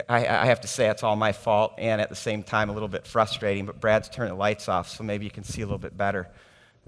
I, 0.09 0.45
have 0.45 0.61
to 0.61 0.67
say 0.67 0.89
it's 0.89 1.03
all 1.03 1.15
my 1.15 1.31
fault 1.31 1.73
and 1.77 2.01
at 2.01 2.09
the 2.09 2.17
same 2.17 2.43
time 2.43 2.69
a 2.69 2.73
little 2.73 2.89
bit 2.89 3.07
frustrating, 3.07 3.65
but 3.65 3.79
Brad's 3.79 4.09
turned 4.09 4.29
the 4.29 4.35
lights 4.35 4.67
off, 4.67 4.89
so 4.89 5.05
maybe 5.05 5.23
you 5.23 5.31
can 5.31 5.45
see 5.45 5.61
a 5.61 5.65
little 5.65 5.77
bit 5.77 5.95
better. 5.95 6.27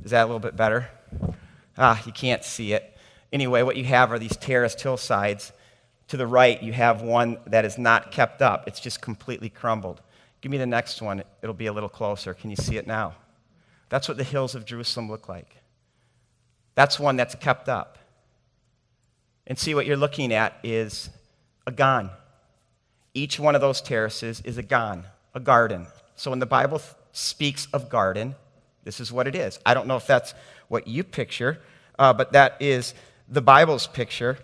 Is 0.03 0.11
that 0.11 0.23
a 0.23 0.25
little 0.25 0.39
bit 0.39 0.57
better? 0.57 0.89
Ah, 1.77 2.01
you 2.05 2.11
can't 2.11 2.43
see 2.43 2.73
it. 2.73 2.96
Anyway, 3.31 3.61
what 3.61 3.75
you 3.75 3.83
have 3.83 4.11
are 4.11 4.19
these 4.19 4.37
terraced 4.37 4.81
hillsides. 4.81 5.51
To 6.09 6.17
the 6.17 6.27
right, 6.27 6.61
you 6.63 6.71
have 6.71 7.01
one 7.01 7.37
that 7.47 7.65
is 7.65 7.77
not 7.77 8.11
kept 8.11 8.41
up, 8.41 8.65
it's 8.67 8.79
just 8.79 9.01
completely 9.01 9.49
crumbled. 9.49 10.01
Give 10.39 10.51
me 10.51 10.57
the 10.57 10.65
next 10.65 11.01
one, 11.01 11.23
it'll 11.41 11.53
be 11.53 11.65
a 11.65 11.73
little 11.73 11.89
closer. 11.89 12.33
Can 12.33 12.49
you 12.49 12.55
see 12.55 12.77
it 12.77 12.87
now? 12.87 13.15
That's 13.89 14.07
what 14.07 14.17
the 14.17 14.23
hills 14.23 14.55
of 14.55 14.65
Jerusalem 14.65 15.09
look 15.09 15.27
like. 15.27 15.57
That's 16.75 16.99
one 16.99 17.17
that's 17.17 17.35
kept 17.35 17.67
up. 17.67 17.97
And 19.47 19.57
see, 19.57 19.73
what 19.73 19.85
you're 19.85 19.97
looking 19.97 20.31
at 20.33 20.57
is 20.63 21.09
a 21.65 21.71
gan. 21.71 22.09
Each 23.13 23.39
one 23.39 23.55
of 23.55 23.61
those 23.61 23.81
terraces 23.81 24.41
is 24.41 24.57
a 24.57 24.63
gan, 24.63 25.05
a 25.33 25.39
garden. 25.39 25.87
So 26.15 26.29
when 26.29 26.39
the 26.39 26.45
Bible 26.45 26.81
speaks 27.11 27.67
of 27.73 27.89
garden, 27.89 28.35
this 28.83 28.99
is 28.99 29.11
what 29.11 29.27
it 29.27 29.35
is. 29.35 29.59
I 29.65 29.73
don't 29.73 29.87
know 29.87 29.97
if 29.97 30.05
that's 30.05 30.33
what 30.67 30.87
you 30.87 31.03
picture, 31.03 31.59
uh, 31.97 32.13
but 32.13 32.33
that 32.33 32.57
is 32.59 32.93
the 33.27 33.41
Bible's 33.41 33.87
picture. 33.87 34.37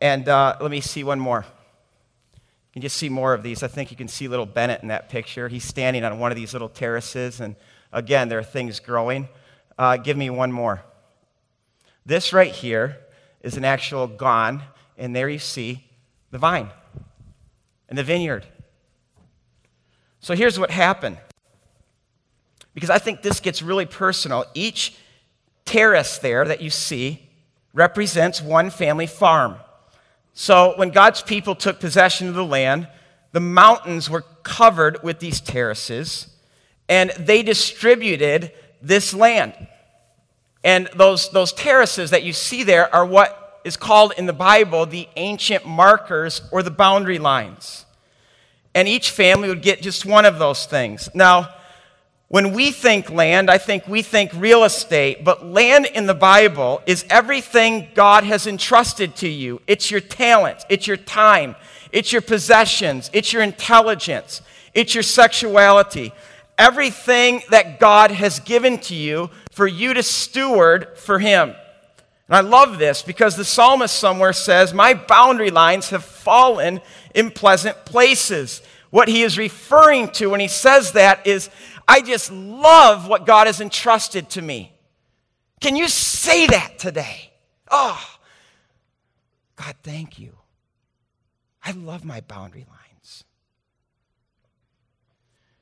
And 0.00 0.28
uh, 0.28 0.56
let 0.60 0.70
me 0.70 0.80
see 0.80 1.04
one 1.04 1.20
more. 1.20 1.44
You 2.34 2.72
can 2.74 2.82
just 2.82 2.96
see 2.96 3.08
more 3.08 3.32
of 3.32 3.42
these. 3.42 3.62
I 3.62 3.68
think 3.68 3.90
you 3.90 3.96
can 3.96 4.08
see 4.08 4.28
little 4.28 4.46
Bennett 4.46 4.82
in 4.82 4.88
that 4.88 5.08
picture. 5.08 5.48
He's 5.48 5.64
standing 5.64 6.04
on 6.04 6.18
one 6.18 6.32
of 6.32 6.36
these 6.36 6.52
little 6.52 6.68
terraces, 6.68 7.40
and 7.40 7.54
again, 7.92 8.28
there 8.28 8.38
are 8.38 8.44
things 8.44 8.80
growing. 8.80 9.28
Uh, 9.78 9.96
give 9.96 10.16
me 10.16 10.28
one 10.28 10.50
more. 10.50 10.82
This 12.04 12.32
right 12.32 12.50
here 12.50 12.98
is 13.42 13.56
an 13.56 13.64
actual 13.64 14.06
gan, 14.06 14.62
and 14.98 15.14
there 15.14 15.28
you 15.28 15.38
see 15.38 15.84
the 16.30 16.38
vine 16.38 16.68
and 17.88 17.96
the 17.96 18.02
vineyard. 18.02 18.44
So 20.20 20.34
here's 20.34 20.58
what 20.58 20.70
happened. 20.70 21.18
Because 22.74 22.90
I 22.90 22.98
think 22.98 23.22
this 23.22 23.40
gets 23.40 23.62
really 23.62 23.86
personal. 23.86 24.44
Each 24.52 24.96
terrace 25.64 26.18
there 26.18 26.44
that 26.44 26.60
you 26.60 26.70
see 26.70 27.28
represents 27.74 28.40
one 28.40 28.70
family 28.70 29.06
farm. 29.06 29.56
So 30.32 30.72
when 30.76 30.90
God's 30.90 31.20
people 31.20 31.54
took 31.54 31.78
possession 31.80 32.28
of 32.28 32.34
the 32.34 32.44
land, 32.44 32.88
the 33.32 33.40
mountains 33.40 34.08
were 34.08 34.22
covered 34.42 35.02
with 35.02 35.18
these 35.18 35.40
terraces, 35.40 36.28
and 36.88 37.10
they 37.18 37.42
distributed 37.42 38.52
this 38.80 39.12
land. 39.12 39.54
And 40.62 40.88
those, 40.94 41.30
those 41.30 41.52
terraces 41.52 42.10
that 42.10 42.22
you 42.22 42.32
see 42.32 42.62
there 42.62 42.92
are 42.94 43.04
what 43.04 43.60
is 43.64 43.76
called 43.76 44.12
in 44.16 44.26
the 44.26 44.32
Bible 44.32 44.86
the 44.86 45.08
ancient 45.16 45.66
markers 45.66 46.42
or 46.52 46.62
the 46.62 46.70
boundary 46.70 47.18
lines. 47.18 47.84
And 48.74 48.88
each 48.88 49.10
family 49.10 49.48
would 49.48 49.62
get 49.62 49.82
just 49.82 50.06
one 50.06 50.24
of 50.24 50.38
those 50.38 50.66
things. 50.66 51.08
Now, 51.14 51.54
when 52.28 52.52
we 52.52 52.70
think 52.70 53.10
land, 53.10 53.50
I 53.50 53.58
think 53.58 53.86
we 53.86 54.02
think 54.02 54.32
real 54.34 54.64
estate, 54.64 55.24
but 55.24 55.46
land 55.46 55.86
in 55.86 56.06
the 56.06 56.14
Bible 56.14 56.82
is 56.86 57.04
everything 57.10 57.88
God 57.94 58.24
has 58.24 58.46
entrusted 58.46 59.14
to 59.16 59.28
you. 59.28 59.60
It's 59.66 59.90
your 59.90 60.00
talent, 60.00 60.64
it's 60.68 60.86
your 60.86 60.96
time, 60.96 61.54
it's 61.92 62.12
your 62.12 62.22
possessions, 62.22 63.10
it's 63.12 63.32
your 63.32 63.42
intelligence, 63.42 64.40
it's 64.72 64.94
your 64.94 65.02
sexuality. 65.02 66.12
Everything 66.56 67.42
that 67.50 67.80
God 67.80 68.12
has 68.12 68.38
given 68.38 68.78
to 68.78 68.94
you 68.94 69.28
for 69.50 69.66
you 69.66 69.92
to 69.92 70.02
steward 70.04 70.96
for 70.96 71.18
Him. 71.18 71.54
And 72.28 72.36
I 72.36 72.40
love 72.40 72.78
this 72.78 73.02
because 73.02 73.36
the 73.36 73.44
psalmist 73.44 73.96
somewhere 73.96 74.32
says, 74.32 74.72
My 74.72 74.94
boundary 74.94 75.50
lines 75.50 75.90
have 75.90 76.04
fallen 76.04 76.80
in 77.14 77.30
pleasant 77.30 77.84
places. 77.84 78.62
What 78.90 79.08
he 79.08 79.22
is 79.22 79.36
referring 79.36 80.08
to 80.10 80.30
when 80.30 80.38
he 80.38 80.46
says 80.46 80.92
that 80.92 81.26
is, 81.26 81.50
I 81.86 82.00
just 82.00 82.32
love 82.32 83.08
what 83.08 83.26
God 83.26 83.46
has 83.46 83.60
entrusted 83.60 84.30
to 84.30 84.42
me. 84.42 84.72
Can 85.60 85.76
you 85.76 85.88
say 85.88 86.46
that 86.46 86.78
today? 86.78 87.32
Oh, 87.70 88.02
God, 89.56 89.74
thank 89.82 90.18
you. 90.18 90.32
I 91.62 91.72
love 91.72 92.04
my 92.04 92.20
boundary 92.20 92.66
lines. 92.68 93.24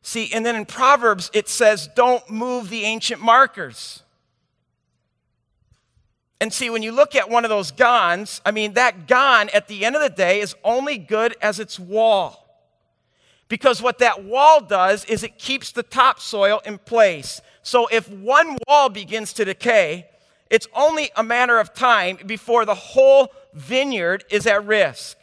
See, 0.02 0.32
and 0.32 0.44
then 0.44 0.56
in 0.56 0.66
Proverbs 0.66 1.30
it 1.32 1.48
says, 1.48 1.88
don't 1.94 2.28
move 2.28 2.70
the 2.70 2.84
ancient 2.84 3.20
markers. 3.20 4.02
And 6.40 6.52
see, 6.52 6.70
when 6.70 6.82
you 6.82 6.90
look 6.90 7.14
at 7.14 7.30
one 7.30 7.44
of 7.44 7.50
those 7.50 7.70
gans, 7.70 8.40
I 8.44 8.50
mean, 8.50 8.72
that 8.72 9.06
gan 9.06 9.48
at 9.50 9.68
the 9.68 9.84
end 9.84 9.94
of 9.94 10.02
the 10.02 10.10
day 10.10 10.40
is 10.40 10.56
only 10.64 10.98
good 10.98 11.36
as 11.40 11.60
its 11.60 11.78
wall. 11.78 12.41
Because 13.48 13.82
what 13.82 13.98
that 13.98 14.24
wall 14.24 14.60
does 14.60 15.04
is 15.04 15.22
it 15.22 15.38
keeps 15.38 15.72
the 15.72 15.82
topsoil 15.82 16.60
in 16.64 16.78
place. 16.78 17.40
So 17.62 17.86
if 17.88 18.08
one 18.10 18.56
wall 18.66 18.88
begins 18.88 19.32
to 19.34 19.44
decay, 19.44 20.08
it's 20.50 20.66
only 20.74 21.10
a 21.16 21.22
matter 21.22 21.58
of 21.58 21.74
time 21.74 22.18
before 22.26 22.64
the 22.64 22.74
whole 22.74 23.32
vineyard 23.54 24.24
is 24.30 24.46
at 24.46 24.66
risk. 24.66 25.18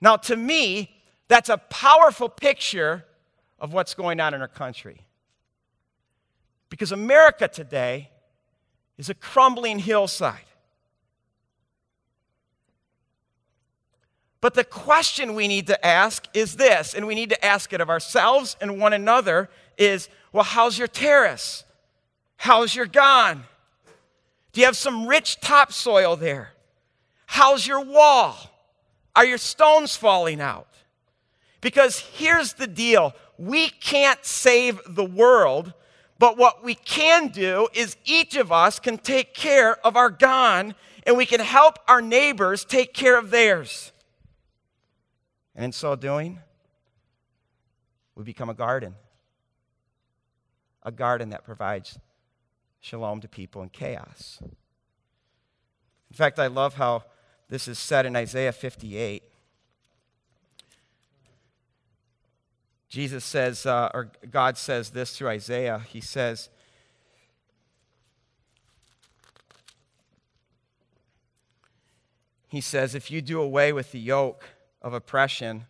Now, 0.00 0.16
to 0.16 0.36
me, 0.36 0.90
that's 1.28 1.48
a 1.48 1.58
powerful 1.58 2.28
picture 2.28 3.04
of 3.58 3.72
what's 3.72 3.94
going 3.94 4.20
on 4.20 4.34
in 4.34 4.40
our 4.40 4.48
country. 4.48 5.00
Because 6.70 6.92
America 6.92 7.48
today 7.48 8.10
is 8.96 9.10
a 9.10 9.14
crumbling 9.14 9.78
hillside. 9.78 10.47
But 14.40 14.54
the 14.54 14.64
question 14.64 15.34
we 15.34 15.48
need 15.48 15.66
to 15.66 15.86
ask 15.86 16.26
is 16.32 16.56
this, 16.56 16.94
and 16.94 17.06
we 17.06 17.14
need 17.14 17.30
to 17.30 17.44
ask 17.44 17.72
it 17.72 17.80
of 17.80 17.90
ourselves 17.90 18.56
and 18.60 18.80
one 18.80 18.92
another 18.92 19.48
is 19.76 20.08
well, 20.32 20.44
how's 20.44 20.78
your 20.78 20.88
terrace? 20.88 21.64
How's 22.36 22.74
your 22.74 22.86
gan? 22.86 23.44
Do 24.52 24.60
you 24.60 24.66
have 24.66 24.76
some 24.76 25.06
rich 25.06 25.40
topsoil 25.40 26.16
there? 26.16 26.50
How's 27.26 27.66
your 27.66 27.80
wall? 27.84 28.36
Are 29.16 29.24
your 29.24 29.38
stones 29.38 29.96
falling 29.96 30.40
out? 30.40 30.68
Because 31.60 31.98
here's 31.98 32.54
the 32.54 32.66
deal 32.66 33.14
we 33.38 33.68
can't 33.68 34.24
save 34.24 34.80
the 34.86 35.04
world, 35.04 35.72
but 36.18 36.36
what 36.36 36.64
we 36.64 36.74
can 36.74 37.28
do 37.28 37.68
is 37.72 37.96
each 38.04 38.36
of 38.36 38.50
us 38.50 38.78
can 38.78 38.98
take 38.98 39.34
care 39.34 39.84
of 39.86 39.96
our 39.96 40.10
gan 40.10 40.74
and 41.06 41.16
we 41.16 41.26
can 41.26 41.40
help 41.40 41.78
our 41.88 42.00
neighbors 42.00 42.64
take 42.64 42.92
care 42.92 43.18
of 43.18 43.30
theirs. 43.30 43.92
And 45.58 45.64
in 45.64 45.72
so 45.72 45.96
doing, 45.96 46.38
we 48.14 48.22
become 48.22 48.48
a 48.48 48.54
garden. 48.54 48.94
a 50.84 50.92
garden 50.92 51.30
that 51.30 51.42
provides 51.42 51.98
shalom 52.78 53.20
to 53.20 53.26
people 53.26 53.60
in 53.62 53.68
chaos. 53.68 54.38
In 54.40 56.14
fact, 56.14 56.38
I 56.38 56.46
love 56.46 56.74
how 56.74 57.02
this 57.48 57.66
is 57.66 57.76
said 57.76 58.06
in 58.06 58.14
Isaiah 58.14 58.52
58. 58.52 59.24
Jesus 62.88 63.24
says, 63.24 63.66
uh, 63.66 63.90
or 63.92 64.12
God 64.30 64.56
says 64.56 64.90
this 64.90 65.18
through 65.18 65.30
Isaiah. 65.30 65.84
He 65.88 66.00
says, 66.00 66.50
He 72.46 72.60
says, 72.60 72.94
if 72.94 73.10
you 73.10 73.20
do 73.20 73.40
away 73.42 73.72
with 73.72 73.90
the 73.90 73.98
yoke 73.98 74.44
of 74.82 74.92
oppression 74.92 75.66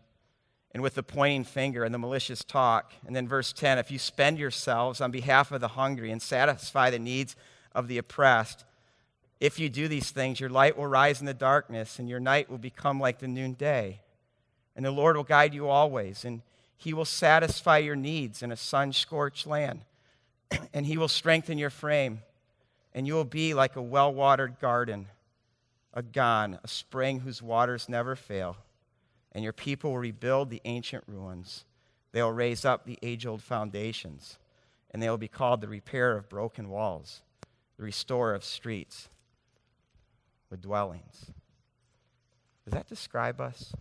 and 0.73 0.83
with 0.83 0.95
the 0.95 1.03
pointing 1.03 1.45
finger 1.45 1.85
and 1.85 1.95
the 1.95 1.99
malicious 1.99 2.45
talk, 2.45 2.93
and 3.07 3.17
then 3.17 3.27
verse 3.27 3.53
10, 3.53 3.79
if 3.79 3.91
you 3.91 3.99
spend 3.99 4.39
yourselves 4.39 5.01
on 5.01 5.11
behalf 5.11 5.51
of 5.51 5.61
the 5.61 5.69
hungry 5.69 6.11
and 6.11 6.21
satisfy 6.21 6.91
the 6.91 6.99
needs 6.99 7.35
of 7.75 7.89
the 7.89 7.99
oppressed, 7.99 8.65
if 9.41 9.59
you 9.59 9.69
do 9.69 9.89
these 9.89 10.11
things, 10.11 10.41
your 10.41 10.51
light 10.51 10.77
will 10.77 10.87
rise 10.87 11.21
in 11.21 11.27
the 11.27 11.35
darkness 11.35 11.99
and 11.99 12.09
your 12.09 12.21
night 12.21 12.51
will 12.51 12.59
become 12.59 13.01
like 13.01 13.19
the 13.19 13.29
noonday. 13.29 14.01
And 14.77 14.85
the 14.85 14.91
Lord 14.91 15.17
will 15.17 15.25
guide 15.25 15.55
you 15.55 15.69
always, 15.69 16.25
and 16.25 16.43
he 16.77 16.93
will 16.93 17.05
satisfy 17.05 17.79
your 17.79 17.97
needs 17.97 18.43
in 18.43 18.53
a 18.53 18.57
sun 18.57 18.93
scorched 18.93 19.47
land, 19.47 19.81
and 20.73 20.87
he 20.87 20.97
will 20.97 21.09
strengthen 21.09 21.59
your 21.59 21.71
frame, 21.71 22.21
and 22.95 23.07
you 23.07 23.15
will 23.15 23.25
be 23.25 23.55
like 23.55 23.75
a 23.75 23.83
well 23.83 24.13
watered 24.13 24.61
garden 24.61 25.07
a 25.95 26.03
Gihon, 26.03 26.59
a 26.63 26.69
spring 26.69 27.21
whose 27.21 27.43
waters 27.43 27.89
never 27.89 28.15
fail. 28.15 28.57
And 29.33 29.45
your 29.45 29.53
people 29.53 29.91
will 29.91 29.99
rebuild 29.99 30.51
the 30.51 30.63
ancient 30.65 31.05
ruins. 31.07 31.65
They 32.13 32.23
will 32.23 32.33
raise 32.33 32.65
up 32.65 32.85
the 32.85 32.99
age 33.03 33.27
old 33.27 33.43
foundations, 33.43 34.39
and 34.91 35.03
they 35.03 35.11
will 35.11 35.19
be 35.19 35.29
called 35.29 35.61
the 35.61 35.69
repairer 35.69 36.17
of 36.17 36.29
broken 36.29 36.69
walls, 36.69 37.23
the 37.77 37.85
restorer 37.85 38.35
of 38.35 38.45
streets 38.45 39.09
with 40.51 40.63
dwellings. 40.63 41.33
Does 42.65 42.75
that 42.75 42.89
describe 42.89 43.41
us? 43.41 43.73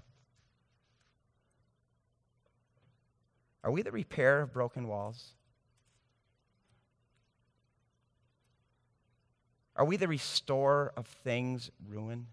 Are 3.63 3.71
we 3.71 3.81
the 3.81 3.91
repair 3.91 4.41
of 4.41 4.53
broken 4.53 4.87
walls? 4.87 5.33
Are 9.75 9.85
we 9.85 9.97
the 9.97 10.07
restorer 10.07 10.91
of 10.97 11.05
things 11.05 11.69
ruined? 11.87 12.27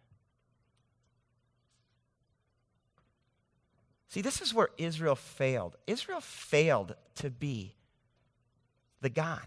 See, 4.15 4.21
this 4.21 4.41
is 4.41 4.55
where 4.55 4.69
Israel 4.79 5.17
failed. 5.17 5.77
Israel 5.89 6.21
failed 6.21 6.95
to 7.17 7.31
be 7.31 7.75
the 9.01 9.09
God. 9.09 9.43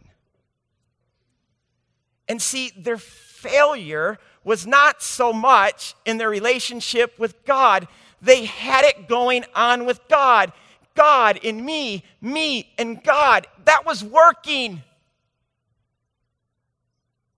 And 2.28 2.42
see, 2.42 2.74
their 2.76 2.98
failure 2.98 4.20
was 4.44 4.68
not 4.68 5.02
so 5.02 5.32
much 5.32 5.96
in 6.04 6.18
their 6.18 6.30
relationship 6.30 7.18
with 7.18 7.46
God, 7.46 7.88
they 8.22 8.44
had 8.44 8.84
it 8.84 9.08
going 9.08 9.46
on 9.56 9.86
with 9.86 10.06
God. 10.10 10.52
God 10.96 11.40
in 11.44 11.64
me, 11.64 12.04
me 12.20 12.74
and 12.78 13.02
God. 13.02 13.48
That 13.64 13.86
was 13.86 14.04
working. 14.04 14.84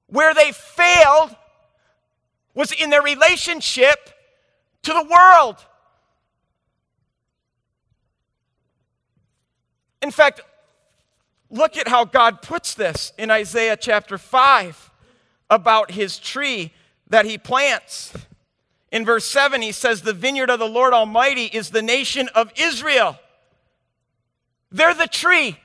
Where 0.07 0.33
they 0.33 0.51
failed 0.51 1.35
was 2.55 2.71
in 2.71 2.89
their 2.89 3.03
relationship 3.03 4.09
to 4.81 4.93
the 4.93 5.03
world. 5.03 5.63
In 10.01 10.11
fact, 10.11 10.41
look 11.49 11.77
at 11.77 11.87
how 11.87 12.05
God 12.05 12.41
puts 12.41 12.73
this 12.73 13.11
in 13.17 13.31
Isaiah 13.31 13.77
chapter 13.77 14.17
5 14.17 14.91
about 15.49 15.91
his 15.91 16.19
tree 16.19 16.71
that 17.07 17.25
he 17.25 17.37
plants. 17.37 18.13
In 18.91 19.05
verse 19.05 19.25
7, 19.25 19.61
he 19.61 19.71
says, 19.71 20.01
The 20.01 20.13
vineyard 20.13 20.49
of 20.49 20.59
the 20.59 20.67
Lord 20.67 20.93
Almighty 20.93 21.45
is 21.45 21.69
the 21.69 21.81
nation 21.81 22.29
of 22.35 22.51
Israel. 22.55 23.17
They're 24.71 24.93
the 24.93 25.07
tree 25.07 25.57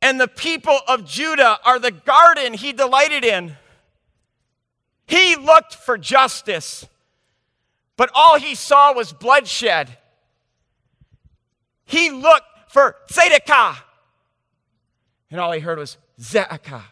and 0.00 0.20
the 0.20 0.28
people 0.28 0.78
of 0.86 1.04
Judah 1.04 1.58
are 1.64 1.78
the 1.78 1.90
garden 1.90 2.54
he 2.54 2.72
delighted 2.72 3.24
in. 3.24 3.56
He 5.06 5.36
looked 5.36 5.74
for 5.74 5.98
justice, 5.98 6.86
but 7.96 8.10
all 8.14 8.38
he 8.38 8.54
saw 8.54 8.92
was 8.92 9.12
bloodshed. 9.12 9.96
He 11.84 12.10
looked 12.10 12.44
for 12.68 12.96
tzedakah, 13.10 13.76
and 15.30 15.40
all 15.40 15.52
he 15.52 15.60
heard 15.60 15.78
was 15.78 15.96
ze'akah. 16.20 16.82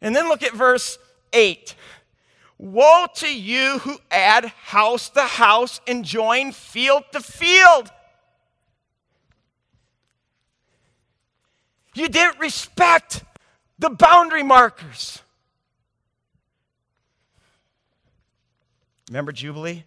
And 0.00 0.16
then 0.16 0.28
look 0.28 0.42
at 0.42 0.52
verse 0.52 0.98
8. 1.32 1.74
Woe 2.58 3.06
to 3.16 3.34
you 3.34 3.78
who 3.78 3.98
add 4.10 4.46
house 4.46 5.08
to 5.10 5.22
house 5.22 5.80
and 5.86 6.04
join 6.04 6.52
field 6.52 7.04
to 7.12 7.20
field. 7.20 7.90
You 11.94 12.08
didn't 12.08 12.38
respect 12.40 13.24
the 13.78 13.90
boundary 13.90 14.42
markers. 14.42 15.22
Remember 19.08 19.32
Jubilee? 19.32 19.84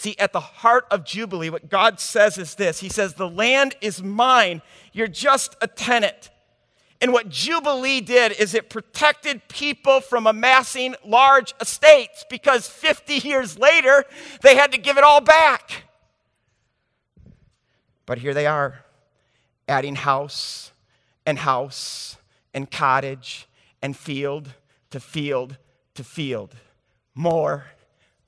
See, 0.00 0.16
at 0.18 0.32
the 0.32 0.40
heart 0.40 0.86
of 0.90 1.04
Jubilee, 1.04 1.50
what 1.50 1.68
God 1.68 2.00
says 2.00 2.38
is 2.38 2.54
this 2.54 2.80
He 2.80 2.88
says, 2.88 3.12
The 3.12 3.28
land 3.28 3.76
is 3.82 4.02
mine, 4.02 4.62
you're 4.94 5.06
just 5.06 5.56
a 5.60 5.66
tenant. 5.66 6.30
And 7.02 7.12
what 7.12 7.28
Jubilee 7.28 8.00
did 8.00 8.32
is 8.32 8.54
it 8.54 8.70
protected 8.70 9.46
people 9.48 10.00
from 10.00 10.26
amassing 10.26 10.94
large 11.04 11.52
estates 11.60 12.24
because 12.30 12.66
50 12.66 13.16
years 13.28 13.58
later, 13.58 14.06
they 14.40 14.56
had 14.56 14.72
to 14.72 14.78
give 14.78 14.96
it 14.96 15.04
all 15.04 15.20
back. 15.20 15.84
But 18.06 18.16
here 18.16 18.32
they 18.32 18.46
are 18.46 18.82
adding 19.68 19.96
house 19.96 20.72
and 21.26 21.38
house 21.38 22.16
and 22.54 22.70
cottage 22.70 23.46
and 23.82 23.94
field 23.94 24.54
to 24.92 24.98
field 24.98 25.58
to 25.94 26.02
field. 26.02 26.54
More, 27.14 27.66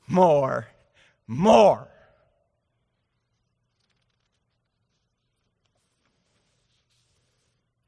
more, 0.06 0.66
more. 1.32 1.88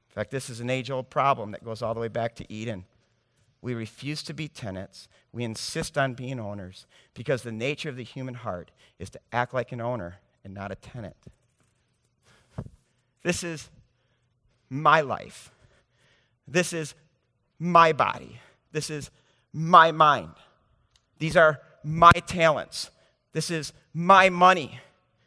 In 0.08 0.14
fact, 0.14 0.30
this 0.30 0.48
is 0.48 0.60
an 0.60 0.70
age 0.70 0.90
old 0.90 1.10
problem 1.10 1.50
that 1.50 1.64
goes 1.64 1.82
all 1.82 1.92
the 1.92 2.00
way 2.00 2.08
back 2.08 2.36
to 2.36 2.52
Eden. 2.52 2.84
We 3.60 3.74
refuse 3.74 4.22
to 4.24 4.34
be 4.34 4.46
tenants. 4.46 5.08
We 5.32 5.42
insist 5.42 5.98
on 5.98 6.14
being 6.14 6.38
owners 6.38 6.86
because 7.14 7.42
the 7.42 7.50
nature 7.50 7.88
of 7.88 7.96
the 7.96 8.04
human 8.04 8.34
heart 8.34 8.70
is 8.98 9.10
to 9.10 9.20
act 9.32 9.52
like 9.52 9.72
an 9.72 9.80
owner 9.80 10.18
and 10.44 10.54
not 10.54 10.70
a 10.70 10.76
tenant. 10.76 11.16
This 13.24 13.42
is 13.42 13.70
my 14.68 15.00
life. 15.00 15.50
This 16.46 16.72
is 16.72 16.94
my 17.58 17.92
body. 17.92 18.38
This 18.70 18.90
is 18.90 19.10
my 19.52 19.90
mind. 19.90 20.34
These 21.18 21.36
are 21.36 21.60
my 21.82 22.12
talents. 22.12 22.90
This 23.34 23.50
is 23.50 23.74
my 23.92 24.30
money. 24.30 24.80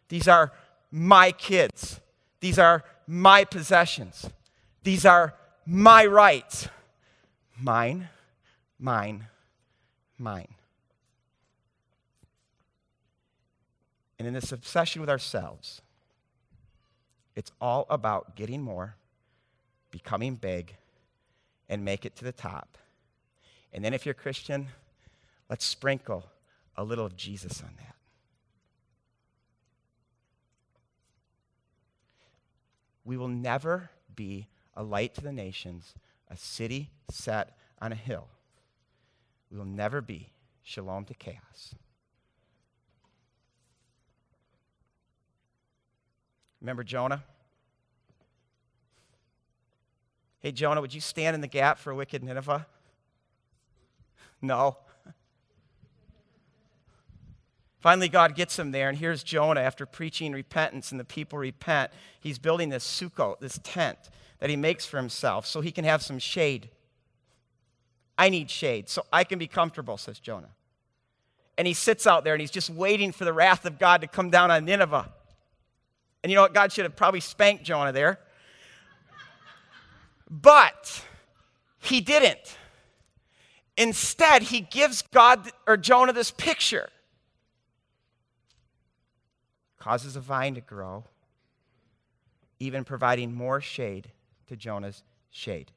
These 0.08 0.28
are 0.28 0.52
my 0.90 1.32
kids. 1.32 2.00
These 2.40 2.58
are 2.58 2.84
my 3.06 3.44
possessions. 3.44 4.28
These 4.84 5.06
are 5.06 5.36
my 5.66 6.06
rights. 6.06 6.70
Mine, 7.60 8.08
mine, 8.80 9.28
mine. 10.18 10.48
And 14.18 14.28
in 14.28 14.34
this 14.34 14.52
obsession 14.52 15.02
with 15.02 15.10
ourselves, 15.10 15.82
it's 17.36 17.52
all 17.60 17.86
about 17.90 18.36
getting 18.36 18.62
more, 18.62 18.96
becoming 19.92 20.36
big, 20.36 20.76
and 21.68 21.84
make 21.84 22.06
it 22.06 22.16
to 22.16 22.24
the 22.24 22.32
top. 22.32 22.78
And 23.74 23.84
then 23.84 23.94
if 23.94 24.06
you're 24.06 24.16
Christian, 24.16 24.70
let's 25.50 25.66
sprinkle 25.66 26.24
a 26.78 26.86
little 26.86 27.06
of 27.06 27.18
Jesus 27.18 27.62
on 27.62 27.72
that. 27.78 27.97
We 33.08 33.16
will 33.16 33.30
never 33.30 33.90
be 34.14 34.48
a 34.76 34.84
light 34.84 35.14
to 35.14 35.22
the 35.22 35.32
nations, 35.32 35.96
a 36.30 36.36
city 36.36 36.92
set 37.10 37.58
on 37.82 37.94
a 37.94 37.96
hill. 37.96 38.28
We 39.50 39.58
will 39.58 39.64
never 39.64 40.02
be 40.02 40.34
shalom 40.62 41.06
to 41.06 41.14
chaos. 41.14 41.74
Remember 46.60 46.84
Jonah? 46.84 47.24
Hey, 50.40 50.52
Jonah, 50.52 50.82
would 50.82 50.94
you 50.94 51.00
stand 51.00 51.34
in 51.34 51.40
the 51.40 51.48
gap 51.48 51.80
for 51.80 51.96
wicked 51.96 52.26
Nineveh? 52.26 52.68
No. 54.42 54.76
If 57.77 57.77
Finally, 57.88 58.10
God 58.10 58.36
gets 58.36 58.60
him 58.60 58.72
there, 58.72 58.90
and 58.90 58.98
here's 58.98 59.24
Jonah 59.24 59.62
after 59.62 59.86
preaching 59.86 60.34
repentance, 60.34 60.92
and 60.92 61.00
the 61.00 61.06
people 61.06 61.40
repent. 61.40 61.90
He's 62.20 62.38
building 62.38 62.68
this 62.68 62.84
sukkah, 62.86 63.40
this 63.40 63.62
tent 63.64 63.98
that 64.40 64.50
he 64.50 64.58
makes 64.58 64.86
for 64.86 64.98
himself 64.98 65.46
so 65.46 65.62
he 65.62 65.72
can 65.72 65.86
have 65.86 66.02
some 66.02 66.20
shade. 66.20 66.70
I 68.18 68.28
need 68.28 68.52
shade 68.52 68.90
so 68.90 69.06
I 69.14 69.24
can 69.24 69.40
be 69.40 69.48
comfortable, 69.48 69.96
says 69.96 70.20
Jonah. 70.20 70.50
And 71.58 71.66
he 71.66 71.74
sits 71.74 72.06
out 72.06 72.26
there 72.26 72.34
and 72.34 72.42
he's 72.42 72.52
just 72.52 72.70
waiting 72.70 73.14
for 73.14 73.24
the 73.24 73.32
wrath 73.32 73.64
of 73.64 73.80
God 73.80 74.02
to 74.02 74.08
come 74.08 74.30
down 74.30 74.52
on 74.52 74.66
Nineveh. 74.66 75.10
And 76.24 76.30
you 76.30 76.36
know 76.36 76.42
what? 76.42 76.54
God 76.54 76.74
should 76.74 76.84
have 76.84 76.98
probably 76.98 77.22
spanked 77.22 77.64
Jonah 77.64 77.94
there. 77.94 78.20
But 80.30 81.06
he 81.80 82.02
didn't. 82.02 82.58
Instead, 83.78 84.42
he 84.42 84.60
gives 84.60 85.04
God 85.04 85.50
or 85.66 85.78
Jonah 85.78 86.12
this 86.12 86.32
picture. 86.32 86.90
Causes 89.88 90.18
a 90.18 90.20
vine 90.20 90.54
to 90.56 90.60
grow, 90.60 91.06
even 92.60 92.84
providing 92.84 93.34
more 93.34 93.62
shade 93.62 94.12
to 94.48 94.58
Jonah's 94.58 95.02
shade. 95.30 95.72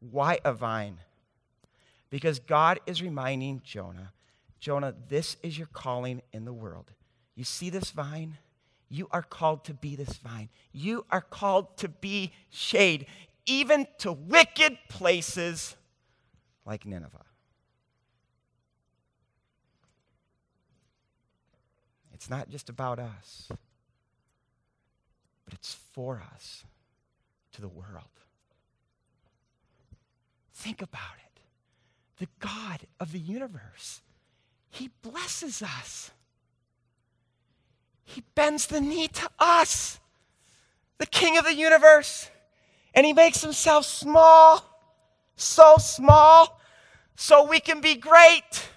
Why 0.00 0.40
a 0.44 0.52
vine? 0.52 0.98
Because 2.10 2.40
God 2.40 2.80
is 2.84 3.00
reminding 3.00 3.60
Jonah, 3.62 4.12
Jonah, 4.58 4.96
this 5.08 5.36
is 5.44 5.56
your 5.56 5.68
calling 5.68 6.22
in 6.32 6.44
the 6.44 6.52
world. 6.52 6.90
You 7.36 7.44
see 7.44 7.70
this 7.70 7.92
vine? 7.92 8.36
You 8.88 9.06
are 9.12 9.22
called 9.22 9.64
to 9.66 9.74
be 9.74 9.94
this 9.94 10.16
vine. 10.16 10.48
You 10.72 11.06
are 11.12 11.20
called 11.20 11.76
to 11.76 11.88
be 11.88 12.32
shade, 12.50 13.06
even 13.46 13.86
to 13.98 14.10
wicked 14.10 14.76
places 14.88 15.76
like 16.64 16.84
Nineveh. 16.84 17.26
It's 22.16 22.30
not 22.30 22.48
just 22.48 22.70
about 22.70 22.98
us, 22.98 23.46
but 25.44 25.52
it's 25.52 25.74
for 25.92 26.22
us 26.34 26.64
to 27.52 27.60
the 27.60 27.68
world. 27.68 28.08
Think 30.54 30.80
about 30.80 31.02
it. 31.18 31.40
The 32.18 32.28
God 32.40 32.86
of 32.98 33.12
the 33.12 33.18
universe, 33.18 34.00
He 34.70 34.88
blesses 35.02 35.60
us. 35.60 36.10
He 38.02 38.22
bends 38.34 38.66
the 38.66 38.80
knee 38.80 39.08
to 39.08 39.28
us, 39.38 40.00
the 40.96 41.04
King 41.04 41.36
of 41.36 41.44
the 41.44 41.54
universe, 41.54 42.30
and 42.94 43.04
He 43.04 43.12
makes 43.12 43.42
Himself 43.42 43.84
small, 43.84 44.64
so 45.36 45.74
small, 45.76 46.62
so 47.14 47.46
we 47.46 47.60
can 47.60 47.82
be 47.82 47.94
great. 47.94 48.70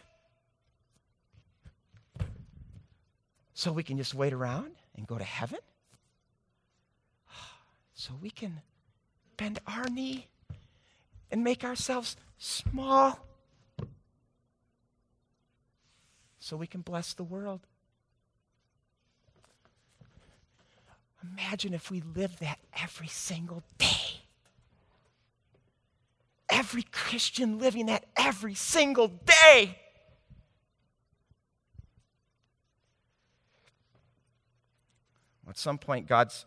So 3.59 3.73
we 3.73 3.83
can 3.83 3.97
just 3.97 4.15
wait 4.15 4.31
around 4.31 4.71
and 4.95 5.05
go 5.05 5.17
to 5.17 5.23
heaven? 5.25 5.59
So 7.93 8.13
we 8.21 8.29
can 8.29 8.61
bend 9.35 9.59
our 9.67 9.83
knee 9.89 10.27
and 11.29 11.43
make 11.43 11.65
ourselves 11.65 12.15
small 12.37 13.19
so 16.39 16.55
we 16.55 16.67
can 16.67 16.79
bless 16.79 17.11
the 17.11 17.25
world. 17.25 17.59
Imagine 21.21 21.73
if 21.73 21.91
we 21.91 22.01
lived 22.15 22.39
that 22.39 22.59
every 22.81 23.09
single 23.09 23.61
day. 23.77 24.21
Every 26.49 26.83
Christian 26.83 27.59
living 27.59 27.87
that 27.87 28.05
every 28.15 28.55
single 28.55 29.09
day. 29.09 29.77
At 35.49 35.57
some 35.57 35.77
point, 35.77 36.07
God's 36.07 36.45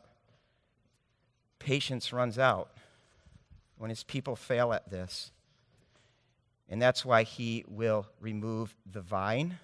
patience 1.59 2.13
runs 2.13 2.39
out 2.39 2.71
when 3.77 3.91
his 3.91 4.05
people 4.05 4.37
fail 4.37 4.73
at 4.73 4.91
this. 4.91 5.33
And 6.69 6.81
that's 6.81 7.05
why 7.05 7.25
he 7.25 7.65
will 7.69 8.07
remove 8.21 8.75
the 8.91 9.01
vine, 9.01 9.59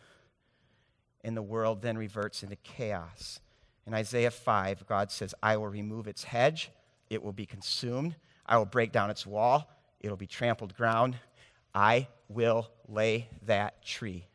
and 1.24 1.36
the 1.36 1.42
world 1.42 1.80
then 1.82 1.96
reverts 1.96 2.42
into 2.42 2.56
chaos. 2.56 3.40
In 3.86 3.94
Isaiah 3.94 4.30
5, 4.30 4.86
God 4.86 5.10
says, 5.10 5.34
I 5.42 5.56
will 5.56 5.68
remove 5.68 6.06
its 6.06 6.24
hedge, 6.24 6.70
it 7.08 7.22
will 7.22 7.32
be 7.32 7.46
consumed. 7.46 8.16
I 8.44 8.58
will 8.58 8.66
break 8.66 8.92
down 8.92 9.10
its 9.10 9.26
wall, 9.26 9.70
it'll 10.00 10.16
be 10.16 10.26
trampled 10.26 10.74
ground. 10.76 11.16
I 11.74 12.08
will 12.28 12.68
lay 12.88 13.28
that 13.46 13.82
tree 13.84 14.26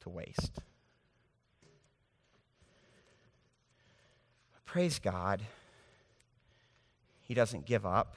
to 0.00 0.10
waste. 0.10 0.58
Praise 4.74 4.98
God. 4.98 5.40
He 7.20 7.32
doesn't 7.32 7.64
give 7.64 7.86
up 7.86 8.16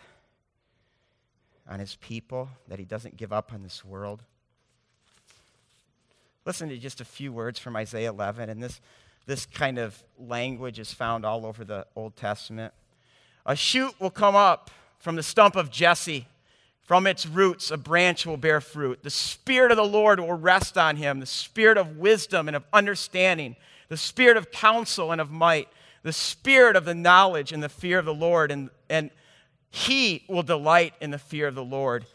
on 1.69 1.79
his 1.79 1.97
people, 1.97 2.49
that 2.67 2.79
he 2.79 2.83
doesn't 2.83 3.15
give 3.15 3.31
up 3.31 3.53
on 3.53 3.61
this 3.61 3.85
world. 3.85 4.23
Listen 6.45 6.67
to 6.69 6.77
just 6.79 6.99
a 6.99 7.05
few 7.05 7.31
words 7.31 7.59
from 7.59 7.75
Isaiah 7.75 8.09
11, 8.09 8.49
and 8.49 8.63
this, 8.63 8.81
this 9.27 9.45
kind 9.45 9.77
of 9.77 10.03
language 10.17 10.79
is 10.79 10.91
found 10.91 11.27
all 11.27 11.45
over 11.45 11.63
the 11.63 11.85
Old 11.95 12.15
Testament. 12.15 12.73
A 13.45 13.55
shoot 13.55 13.93
will 13.99 14.09
come 14.09 14.35
up 14.35 14.71
from 14.97 15.15
the 15.15 15.21
stump 15.21 15.55
of 15.55 15.69
Jesse. 15.69 16.25
From 16.81 17.05
its 17.05 17.27
roots, 17.27 17.69
a 17.69 17.77
branch 17.77 18.25
will 18.25 18.35
bear 18.35 18.61
fruit. 18.61 19.03
The 19.03 19.11
Spirit 19.11 19.69
of 19.69 19.77
the 19.77 19.85
Lord 19.85 20.19
will 20.19 20.33
rest 20.33 20.75
on 20.75 20.95
him 20.95 21.19
the 21.19 21.27
Spirit 21.27 21.77
of 21.77 21.97
wisdom 21.97 22.47
and 22.47 22.57
of 22.57 22.63
understanding, 22.73 23.55
the 23.89 23.97
Spirit 23.97 24.37
of 24.37 24.49
counsel 24.49 25.11
and 25.11 25.21
of 25.21 25.29
might, 25.29 25.67
the 26.07 26.13
Spirit 26.13 26.75
of 26.75 26.85
the 26.85 26.95
knowledge 26.95 27.51
and 27.51 27.61
the 27.61 27.69
fear 27.69 27.99
of 27.99 28.05
the 28.05 28.13
Lord. 28.13 28.51
And, 28.51 28.69
and 28.89 29.11
he 29.69 30.23
will 30.27 30.43
delight 30.43 30.93
in 31.01 31.11
the 31.11 31.19
fear 31.19 31.47
of 31.47 31.55
the 31.55 31.63
Lord. 31.63 32.05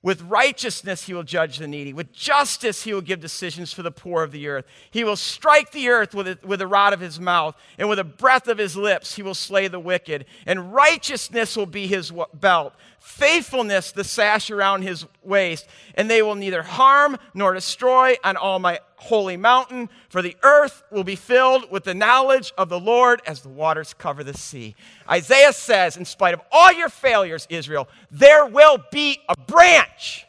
With 0.00 0.22
righteousness, 0.22 1.06
he 1.06 1.14
will 1.14 1.24
judge 1.24 1.58
the 1.58 1.66
needy. 1.66 1.92
With 1.92 2.12
justice, 2.12 2.84
he 2.84 2.94
will 2.94 3.00
give 3.00 3.20
decisions 3.20 3.72
for 3.72 3.82
the 3.82 3.90
poor 3.90 4.22
of 4.22 4.30
the 4.30 4.46
earth. 4.46 4.64
He 4.92 5.02
will 5.02 5.16
strike 5.16 5.72
the 5.72 5.88
earth 5.88 6.14
with, 6.14 6.44
with 6.44 6.60
the 6.60 6.68
rod 6.68 6.92
of 6.92 7.00
his 7.00 7.18
mouth, 7.18 7.56
and 7.78 7.88
with 7.88 7.98
the 7.98 8.04
breath 8.04 8.46
of 8.46 8.58
his 8.58 8.76
lips, 8.76 9.16
he 9.16 9.22
will 9.22 9.34
slay 9.34 9.66
the 9.66 9.80
wicked. 9.80 10.26
And 10.46 10.72
righteousness 10.72 11.56
will 11.56 11.66
be 11.66 11.88
his 11.88 12.12
belt, 12.32 12.74
faithfulness 13.00 13.90
the 13.90 14.04
sash 14.04 14.50
around 14.52 14.82
his 14.82 15.04
waist. 15.24 15.66
And 15.96 16.08
they 16.08 16.22
will 16.22 16.36
neither 16.36 16.62
harm 16.62 17.18
nor 17.34 17.52
destroy 17.54 18.16
on 18.22 18.36
all 18.36 18.60
my 18.60 18.78
holy 18.98 19.36
mountain, 19.36 19.88
for 20.08 20.22
the 20.22 20.36
earth 20.42 20.82
will 20.90 21.04
be 21.04 21.16
filled 21.16 21.70
with 21.70 21.84
the 21.84 21.94
knowledge 21.94 22.52
of 22.58 22.68
the 22.68 22.80
Lord 22.80 23.22
as 23.26 23.40
the 23.40 23.48
waters 23.48 23.94
cover 23.94 24.24
the 24.24 24.36
sea. 24.36 24.74
Isaiah 25.08 25.52
says, 25.52 25.96
in 25.96 26.04
spite 26.04 26.34
of 26.34 26.40
all 26.50 26.72
your 26.72 26.88
failures, 26.88 27.46
Israel, 27.48 27.88
there 28.10 28.46
will 28.46 28.78
be 28.90 29.20
a 29.28 29.36
branch, 29.36 30.26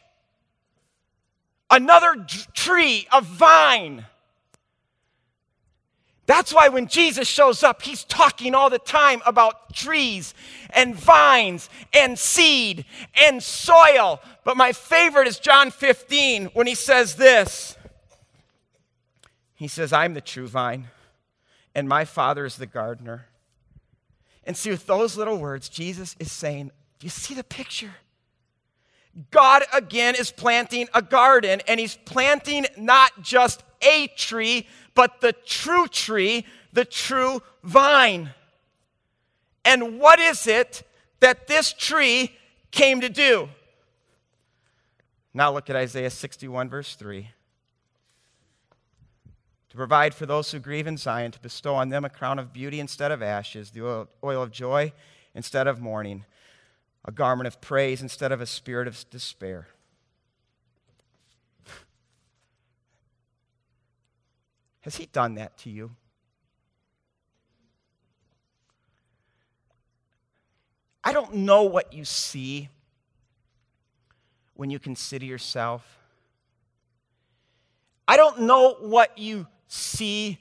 another 1.68 2.24
tree, 2.54 3.06
a 3.12 3.20
vine. 3.20 4.06
That's 6.26 6.54
why 6.54 6.68
when 6.68 6.86
Jesus 6.86 7.26
shows 7.26 7.64
up, 7.64 7.82
he's 7.82 8.04
talking 8.04 8.54
all 8.54 8.70
the 8.70 8.78
time 8.78 9.20
about 9.26 9.74
trees 9.74 10.32
and 10.72 10.94
vines 10.94 11.68
and 11.92 12.16
seed 12.16 12.84
and 13.20 13.42
soil. 13.42 14.20
But 14.44 14.56
my 14.56 14.72
favorite 14.72 15.26
is 15.26 15.40
John 15.40 15.72
15 15.72 16.46
when 16.52 16.68
he 16.68 16.76
says 16.76 17.16
this 17.16 17.76
he 19.60 19.68
says, 19.68 19.92
I'm 19.92 20.14
the 20.14 20.22
true 20.22 20.48
vine, 20.48 20.88
and 21.74 21.86
my 21.86 22.06
Father 22.06 22.46
is 22.46 22.56
the 22.56 22.64
gardener. 22.64 23.26
And 24.44 24.56
see, 24.56 24.70
with 24.70 24.86
those 24.86 25.18
little 25.18 25.36
words, 25.36 25.68
Jesus 25.68 26.16
is 26.18 26.32
saying, 26.32 26.70
Do 26.98 27.04
you 27.04 27.10
see 27.10 27.34
the 27.34 27.44
picture? 27.44 27.90
God 29.30 29.64
again 29.70 30.14
is 30.14 30.30
planting 30.30 30.88
a 30.94 31.02
garden, 31.02 31.60
and 31.68 31.78
he's 31.78 31.94
planting 32.06 32.64
not 32.78 33.20
just 33.20 33.62
a 33.82 34.06
tree, 34.16 34.66
but 34.94 35.20
the 35.20 35.34
true 35.34 35.86
tree, 35.88 36.46
the 36.72 36.86
true 36.86 37.42
vine. 37.62 38.30
And 39.66 40.00
what 40.00 40.18
is 40.20 40.46
it 40.46 40.84
that 41.20 41.48
this 41.48 41.74
tree 41.74 42.34
came 42.70 43.02
to 43.02 43.10
do? 43.10 43.50
Now 45.34 45.52
look 45.52 45.68
at 45.68 45.76
Isaiah 45.76 46.08
61, 46.08 46.70
verse 46.70 46.94
3 46.94 47.28
to 49.70 49.76
provide 49.76 50.14
for 50.14 50.26
those 50.26 50.50
who 50.50 50.58
grieve 50.58 50.86
in 50.86 50.96
Zion, 50.96 51.30
to 51.32 51.40
bestow 51.40 51.74
on 51.76 51.88
them 51.88 52.04
a 52.04 52.10
crown 52.10 52.38
of 52.40 52.52
beauty 52.52 52.80
instead 52.80 53.12
of 53.12 53.22
ashes, 53.22 53.70
the 53.70 54.06
oil, 54.24 54.42
of 54.42 54.50
joy 54.50 54.92
instead 55.34 55.66
of 55.68 55.80
mourning, 55.80 56.24
a 57.04 57.12
garment 57.12 57.46
of 57.46 57.60
praise 57.60 58.02
instead 58.02 58.32
of 58.32 58.40
a 58.40 58.46
spirit 58.46 58.88
of 58.88 59.08
despair. 59.10 59.68
Has 64.80 64.96
he 64.96 65.06
done 65.06 65.36
that 65.36 65.56
to 65.58 65.70
you? 65.70 65.92
I 71.04 71.12
don't 71.12 71.32
know 71.32 71.62
what 71.62 71.92
you 71.92 72.04
see 72.04 72.68
when 74.54 74.68
you 74.68 74.78
consider 74.80 75.24
yourself 75.24 76.00
I 78.10 78.16
don't 78.16 78.40
know 78.40 78.74
what 78.80 79.16
you 79.18 79.46
see 79.70 80.38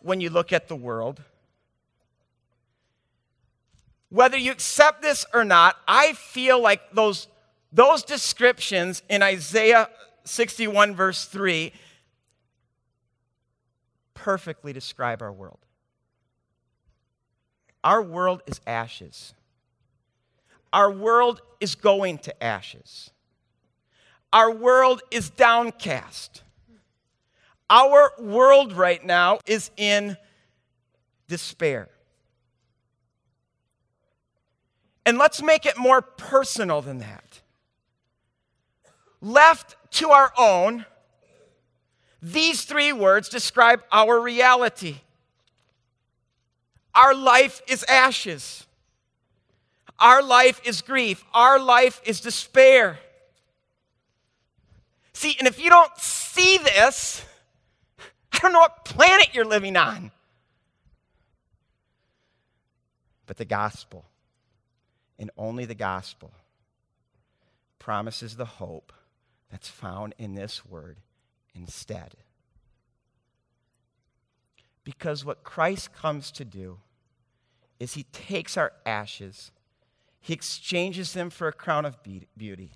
when 0.00 0.20
you 0.20 0.30
look 0.30 0.52
at 0.52 0.66
the 0.66 0.76
world. 0.76 1.22
Whether 4.08 4.38
you 4.38 4.50
accept 4.50 5.02
this 5.02 5.26
or 5.34 5.44
not, 5.44 5.76
I 5.86 6.14
feel 6.14 6.60
like 6.60 6.92
those, 6.92 7.28
those 7.72 8.02
descriptions 8.02 9.02
in 9.08 9.22
Isaiah 9.22 9.88
61, 10.24 10.94
verse 10.94 11.26
3, 11.26 11.72
perfectly 14.14 14.72
describe 14.72 15.20
our 15.20 15.32
world. 15.32 15.58
Our 17.82 18.02
world 18.02 18.42
is 18.46 18.60
ashes. 18.66 19.34
Our 20.72 20.90
world 20.90 21.42
is 21.60 21.74
going 21.74 22.18
to 22.18 22.42
ashes. 22.42 23.10
Our 24.32 24.50
world 24.50 25.02
is 25.10 25.28
downcast. 25.28 26.42
Our 27.70 28.12
world 28.18 28.72
right 28.72 29.04
now 29.04 29.38
is 29.46 29.70
in 29.76 30.16
despair. 31.28 31.88
And 35.06 35.18
let's 35.18 35.42
make 35.42 35.66
it 35.66 35.76
more 35.76 36.02
personal 36.02 36.80
than 36.82 36.98
that. 36.98 37.40
Left 39.20 39.76
to 39.92 40.10
our 40.10 40.32
own, 40.36 40.86
these 42.22 42.64
three 42.64 42.92
words 42.92 43.28
describe 43.28 43.82
our 43.92 44.20
reality. 44.20 44.96
Our 46.94 47.14
life 47.14 47.60
is 47.68 47.84
ashes. 47.84 48.66
Our 49.98 50.22
life 50.22 50.60
is 50.64 50.80
grief. 50.80 51.24
Our 51.32 51.58
life 51.58 52.00
is 52.04 52.20
despair. 52.20 52.98
See, 55.12 55.36
and 55.38 55.46
if 55.46 55.62
you 55.62 55.70
don't 55.70 55.96
see 55.98 56.58
this, 56.58 57.24
don't 58.44 58.52
know 58.52 58.60
what 58.60 58.84
planet 58.84 59.34
you're 59.34 59.44
living 59.44 59.76
on. 59.76 60.10
But 63.26 63.38
the 63.38 63.44
gospel, 63.44 64.04
and 65.18 65.30
only 65.36 65.64
the 65.64 65.74
gospel, 65.74 66.30
promises 67.78 68.36
the 68.36 68.44
hope 68.44 68.92
that's 69.50 69.68
found 69.68 70.14
in 70.18 70.34
this 70.34 70.64
word 70.64 70.98
instead. 71.54 72.14
Because 74.84 75.24
what 75.24 75.42
Christ 75.42 75.94
comes 75.94 76.30
to 76.32 76.44
do 76.44 76.78
is 77.80 77.94
he 77.94 78.04
takes 78.04 78.56
our 78.56 78.72
ashes, 78.84 79.50
he 80.20 80.32
exchanges 80.32 81.12
them 81.12 81.30
for 81.30 81.48
a 81.48 81.52
crown 81.52 81.84
of 81.84 81.98
beauty. 82.02 82.72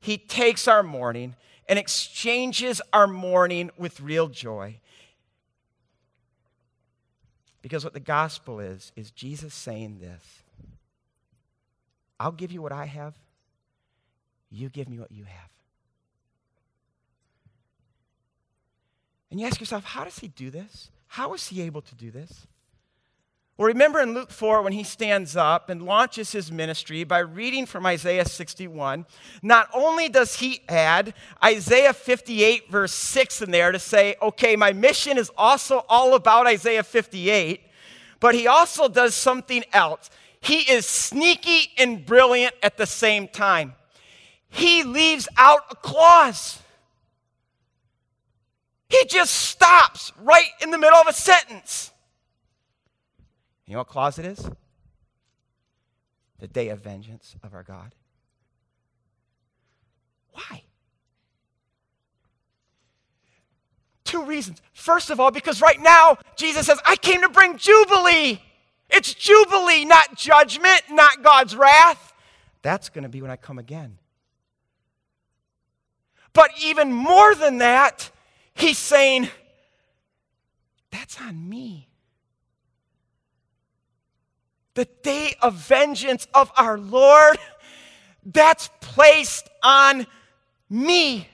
He 0.00 0.16
takes 0.16 0.66
our 0.66 0.82
mourning 0.82 1.36
and 1.68 1.78
exchanges 1.78 2.80
our 2.92 3.06
mourning 3.06 3.70
with 3.76 4.00
real 4.00 4.28
joy. 4.28 4.80
Because 7.62 7.84
what 7.84 7.92
the 7.92 8.00
gospel 8.00 8.60
is, 8.60 8.92
is 8.96 9.10
Jesus 9.10 9.54
saying 9.54 9.98
this 10.00 10.42
I'll 12.18 12.32
give 12.32 12.52
you 12.52 12.62
what 12.62 12.72
I 12.72 12.86
have, 12.86 13.14
you 14.50 14.68
give 14.68 14.88
me 14.88 14.98
what 14.98 15.10
you 15.12 15.24
have. 15.24 15.50
And 19.30 19.38
you 19.38 19.46
ask 19.46 19.60
yourself, 19.60 19.84
how 19.84 20.04
does 20.04 20.18
he 20.18 20.28
do 20.28 20.50
this? 20.50 20.90
How 21.06 21.34
is 21.34 21.46
he 21.46 21.62
able 21.62 21.82
to 21.82 21.94
do 21.94 22.10
this? 22.10 22.46
Well, 23.60 23.66
remember 23.66 24.00
in 24.00 24.14
Luke 24.14 24.30
4 24.30 24.62
when 24.62 24.72
he 24.72 24.84
stands 24.84 25.36
up 25.36 25.68
and 25.68 25.82
launches 25.82 26.32
his 26.32 26.50
ministry 26.50 27.04
by 27.04 27.18
reading 27.18 27.66
from 27.66 27.84
Isaiah 27.84 28.24
61, 28.24 29.04
not 29.42 29.68
only 29.74 30.08
does 30.08 30.36
he 30.36 30.62
add 30.66 31.12
Isaiah 31.44 31.92
58, 31.92 32.70
verse 32.70 32.94
6 32.94 33.42
in 33.42 33.50
there 33.50 33.70
to 33.70 33.78
say, 33.78 34.16
okay, 34.22 34.56
my 34.56 34.72
mission 34.72 35.18
is 35.18 35.30
also 35.36 35.84
all 35.90 36.14
about 36.14 36.46
Isaiah 36.46 36.82
58, 36.82 37.60
but 38.18 38.34
he 38.34 38.46
also 38.46 38.88
does 38.88 39.14
something 39.14 39.62
else. 39.74 40.08
He 40.40 40.60
is 40.60 40.86
sneaky 40.86 41.70
and 41.76 42.06
brilliant 42.06 42.54
at 42.62 42.78
the 42.78 42.86
same 42.86 43.28
time. 43.28 43.74
He 44.48 44.84
leaves 44.84 45.28
out 45.36 45.64
a 45.70 45.76
clause. 45.76 46.62
He 48.88 49.04
just 49.04 49.34
stops 49.34 50.14
right 50.18 50.48
in 50.62 50.70
the 50.70 50.78
middle 50.78 50.96
of 50.96 51.08
a 51.08 51.12
sentence. 51.12 51.89
You 53.70 53.74
know 53.74 53.80
what 53.82 53.86
clause 53.86 54.18
it 54.18 54.24
is? 54.24 54.50
The 56.40 56.48
day 56.48 56.70
of 56.70 56.80
vengeance 56.80 57.36
of 57.44 57.54
our 57.54 57.62
God. 57.62 57.94
Why? 60.32 60.64
Two 64.02 64.24
reasons. 64.24 64.60
First 64.72 65.10
of 65.10 65.20
all, 65.20 65.30
because 65.30 65.62
right 65.62 65.80
now, 65.80 66.18
Jesus 66.34 66.66
says, 66.66 66.80
I 66.84 66.96
came 66.96 67.20
to 67.20 67.28
bring 67.28 67.58
Jubilee. 67.58 68.42
It's 68.88 69.14
Jubilee, 69.14 69.84
not 69.84 70.16
judgment, 70.16 70.82
not 70.90 71.22
God's 71.22 71.54
wrath. 71.54 72.12
That's 72.62 72.88
going 72.88 73.04
to 73.04 73.08
be 73.08 73.22
when 73.22 73.30
I 73.30 73.36
come 73.36 73.60
again. 73.60 73.98
But 76.32 76.50
even 76.60 76.92
more 76.92 77.36
than 77.36 77.58
that, 77.58 78.10
he's 78.52 78.78
saying, 78.78 79.28
That's 80.90 81.20
on 81.20 81.48
me 81.48 81.89
the 84.74 84.86
day 85.02 85.34
of 85.42 85.54
vengeance 85.54 86.26
of 86.34 86.52
our 86.56 86.78
Lord, 86.78 87.38
that's 88.24 88.70
placed 88.80 89.48
on 89.62 90.06
me. 90.68 91.28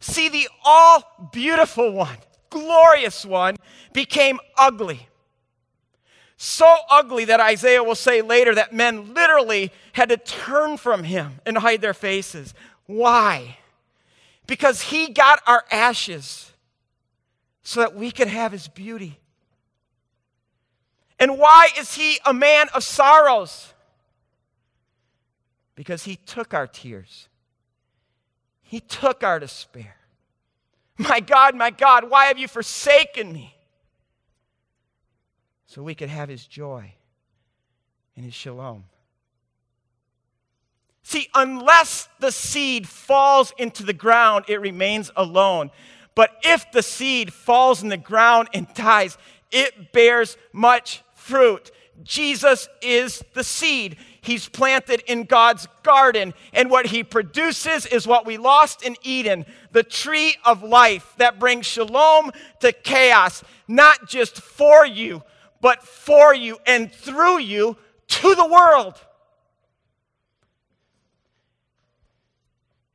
See, 0.00 0.28
the 0.28 0.48
all 0.64 1.30
beautiful 1.32 1.92
one, 1.92 2.16
glorious 2.48 3.24
one, 3.24 3.56
became 3.92 4.38
ugly. 4.56 5.06
So 6.42 6.74
ugly 6.90 7.26
that 7.26 7.38
Isaiah 7.38 7.84
will 7.84 7.94
say 7.94 8.22
later 8.22 8.54
that 8.54 8.72
men 8.72 9.12
literally 9.12 9.70
had 9.92 10.08
to 10.08 10.16
turn 10.16 10.78
from 10.78 11.04
him 11.04 11.40
and 11.44 11.58
hide 11.58 11.82
their 11.82 11.92
faces. 11.92 12.54
Why? 12.86 13.58
Because 14.46 14.80
he 14.80 15.08
got 15.12 15.42
our 15.46 15.64
ashes 15.70 16.52
so 17.62 17.80
that 17.80 17.94
we 17.94 18.10
could 18.10 18.28
have 18.28 18.52
his 18.52 18.68
beauty. 18.68 19.19
And 21.20 21.38
why 21.38 21.68
is 21.78 21.94
he 21.94 22.18
a 22.24 22.32
man 22.32 22.68
of 22.74 22.82
sorrows? 22.82 23.74
Because 25.76 26.04
he 26.04 26.16
took 26.16 26.54
our 26.54 26.66
tears, 26.66 27.28
he 28.62 28.80
took 28.80 29.22
our 29.22 29.38
despair. 29.38 29.96
My 30.98 31.20
God, 31.20 31.54
my 31.54 31.70
God, 31.70 32.10
why 32.10 32.26
have 32.26 32.38
you 32.38 32.46
forsaken 32.46 33.32
me? 33.32 33.54
So 35.66 35.82
we 35.82 35.94
could 35.94 36.10
have 36.10 36.28
his 36.28 36.46
joy 36.46 36.92
and 38.16 38.24
his 38.24 38.34
shalom. 38.34 38.84
See, 41.02 41.28
unless 41.34 42.08
the 42.18 42.30
seed 42.30 42.86
falls 42.86 43.52
into 43.56 43.82
the 43.82 43.92
ground, 43.92 44.44
it 44.48 44.60
remains 44.60 45.10
alone. 45.16 45.70
But 46.14 46.36
if 46.42 46.70
the 46.70 46.82
seed 46.82 47.32
falls 47.32 47.82
in 47.82 47.88
the 47.88 47.96
ground 47.96 48.48
and 48.52 48.66
dies, 48.74 49.16
it 49.50 49.92
bears 49.92 50.36
much 50.52 51.02
fruit. 51.30 51.70
Jesus 52.02 52.68
is 52.82 53.24
the 53.34 53.44
seed. 53.44 53.96
He's 54.20 54.48
planted 54.48 55.02
in 55.06 55.24
God's 55.24 55.66
garden. 55.82 56.34
And 56.52 56.70
what 56.70 56.86
he 56.86 57.04
produces 57.04 57.86
is 57.86 58.06
what 58.06 58.26
we 58.26 58.36
lost 58.36 58.82
in 58.82 58.96
Eden 59.02 59.46
the 59.72 59.82
tree 59.84 60.34
of 60.44 60.62
life 60.64 61.14
that 61.18 61.38
brings 61.38 61.64
shalom 61.64 62.32
to 62.58 62.72
chaos, 62.72 63.44
not 63.68 64.08
just 64.08 64.40
for 64.40 64.84
you, 64.84 65.22
but 65.60 65.82
for 65.84 66.34
you 66.34 66.58
and 66.66 66.92
through 66.92 67.38
you 67.38 67.76
to 68.08 68.34
the 68.34 68.46
world. 68.46 68.94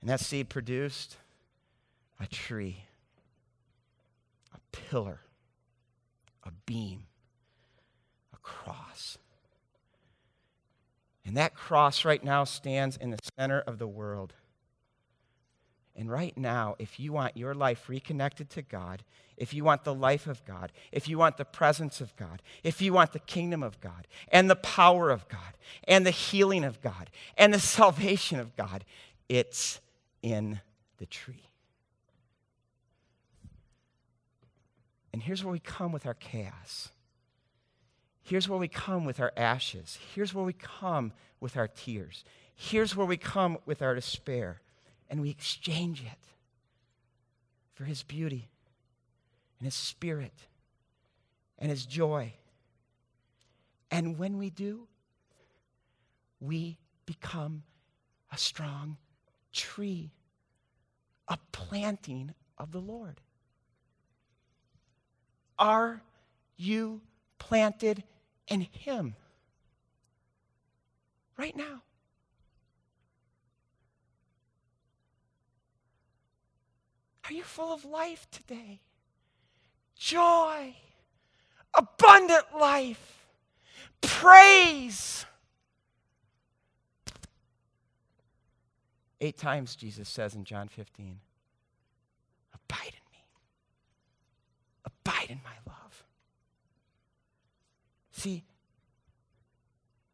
And 0.01 0.09
that 0.09 0.19
seed 0.19 0.49
produced 0.49 1.15
a 2.19 2.27
tree, 2.27 2.83
a 4.53 4.59
pillar, 4.71 5.21
a 6.43 6.51
beam 6.65 7.05
cross. 8.45 9.17
And 11.25 11.35
that 11.37 11.55
cross 11.55 12.05
right 12.05 12.23
now 12.23 12.43
stands 12.43 12.97
in 12.97 13.09
the 13.09 13.19
center 13.37 13.59
of 13.61 13.79
the 13.79 13.87
world. 13.87 14.33
And 15.95 16.09
right 16.09 16.37
now, 16.37 16.75
if 16.77 16.99
you 16.99 17.13
want 17.13 17.37
your 17.37 17.53
life 17.53 17.89
reconnected 17.89 18.49
to 18.51 18.61
God, 18.61 19.03
if 19.37 19.53
you 19.53 19.63
want 19.63 19.83
the 19.83 19.93
life 19.93 20.27
of 20.27 20.45
God, 20.45 20.71
if 20.91 21.07
you 21.07 21.17
want 21.17 21.37
the 21.37 21.45
presence 21.45 21.99
of 21.99 22.15
God, 22.15 22.41
if 22.63 22.81
you 22.81 22.93
want 22.93 23.13
the 23.13 23.19
kingdom 23.19 23.63
of 23.63 23.79
God, 23.81 24.07
and 24.29 24.49
the 24.49 24.55
power 24.55 25.09
of 25.09 25.27
God, 25.29 25.39
and 25.87 26.05
the 26.05 26.11
healing 26.11 26.63
of 26.63 26.81
God, 26.81 27.09
and 27.37 27.53
the 27.53 27.59
salvation 27.77 28.39
of 28.39 28.55
God, 28.55 28.85
it's 29.29 29.79
in 30.21 30.59
the 30.97 31.05
tree. 31.05 31.49
And 35.13 35.23
here's 35.23 35.43
where 35.43 35.53
we 35.53 35.59
come 35.59 35.93
with 35.93 36.05
our 36.05 36.13
chaos. 36.13 36.89
Here's 38.25 38.49
where 38.49 38.57
we 38.57 38.67
come 38.67 39.05
with 39.05 39.19
our 39.19 39.31
ashes. 39.37 39.99
Here's 40.15 40.33
where 40.33 40.43
we 40.43 40.53
come 40.53 41.13
with 41.39 41.55
our 41.55 41.67
tears. 41.67 42.23
Here's 42.55 42.95
where 42.95 43.05
we 43.05 43.17
come 43.17 43.59
with 43.67 43.83
our 43.83 43.93
despair. 43.93 44.61
and 45.07 45.21
we 45.21 45.29
exchange 45.29 46.01
it 46.01 46.25
for 47.75 47.83
His 47.83 48.01
beauty 48.01 48.49
and 49.59 49.65
His 49.65 49.75
Spirit 49.75 50.33
and 51.59 51.69
His 51.69 51.85
joy. 51.85 52.33
And 53.91 54.17
when 54.17 54.39
we 54.39 54.49
do, 54.49 54.87
we 56.39 56.79
become 57.05 57.61
a 58.31 58.37
strong 58.37 58.97
tree, 59.53 60.09
a 61.27 61.37
planting 61.51 62.33
of 62.57 62.71
the 62.71 62.81
Lord. 62.81 63.21
Are 65.59 66.01
you 66.57 67.01
planted 67.37 68.03
in 68.47 68.61
Him 68.61 69.15
right 71.37 71.55
now? 71.55 71.81
Are 77.27 77.33
you 77.33 77.43
full 77.43 77.73
of 77.73 77.85
life 77.85 78.27
today? 78.29 78.81
Joy, 79.95 80.75
abundant 81.73 82.45
life, 82.59 83.27
praise. 84.01 85.25
Eight 89.21 89.37
times 89.37 89.75
Jesus 89.75 90.07
says 90.07 90.35
in 90.35 90.43
John 90.43 90.67
15, 90.67 91.19
Abide 92.53 92.87
in 92.87 93.11
me. 93.11 93.23
Abide 94.85 95.29
in 95.29 95.39
my 95.43 95.51
love. 95.64 95.64
See, 98.25 98.43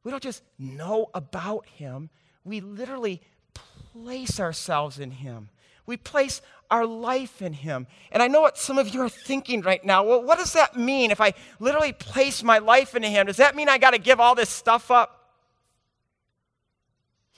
we 0.03 0.11
don't 0.11 0.21
just 0.21 0.43
know 0.59 1.09
about 1.13 1.65
him, 1.65 2.09
we 2.43 2.59
literally 2.59 3.21
place 3.53 4.37
ourselves 4.37 4.99
in 4.99 5.11
him. 5.11 5.49
We 5.85 5.95
place 5.95 6.41
our 6.69 6.85
life 6.85 7.41
in 7.41 7.51
Him. 7.53 7.87
And 8.11 8.23
I 8.23 8.27
know 8.27 8.39
what 8.39 8.57
some 8.57 8.77
of 8.77 8.93
you 8.93 9.01
are 9.01 9.09
thinking 9.09 9.61
right 9.61 9.83
now. 9.83 10.03
Well, 10.03 10.23
what 10.23 10.37
does 10.37 10.53
that 10.53 10.77
mean 10.77 11.11
if 11.11 11.19
I 11.19 11.33
literally 11.59 11.91
place 11.91 12.43
my 12.43 12.59
life 12.59 12.95
into 12.95 13.09
Him? 13.09 13.25
Does 13.25 13.37
that 13.37 13.55
mean 13.55 13.67
I 13.67 13.77
got 13.77 13.91
to 13.91 13.97
give 13.97 14.19
all 14.19 14.35
this 14.35 14.49
stuff 14.49 14.91
up? 14.91 15.33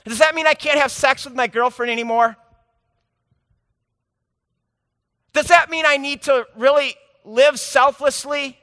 Does 0.06 0.20
that 0.20 0.36
mean 0.36 0.46
I 0.46 0.54
can't 0.54 0.78
have 0.78 0.92
sex 0.92 1.26
with 1.26 1.34
my 1.34 1.48
girlfriend 1.48 1.92
anymore? 1.92 2.36
Does 5.32 5.48
that 5.48 5.72
mean 5.72 5.86
I 5.88 5.98
need 5.98 6.22
to 6.24 6.46
really 6.56 6.96
live 7.24 7.60
selflessly? 7.60 8.60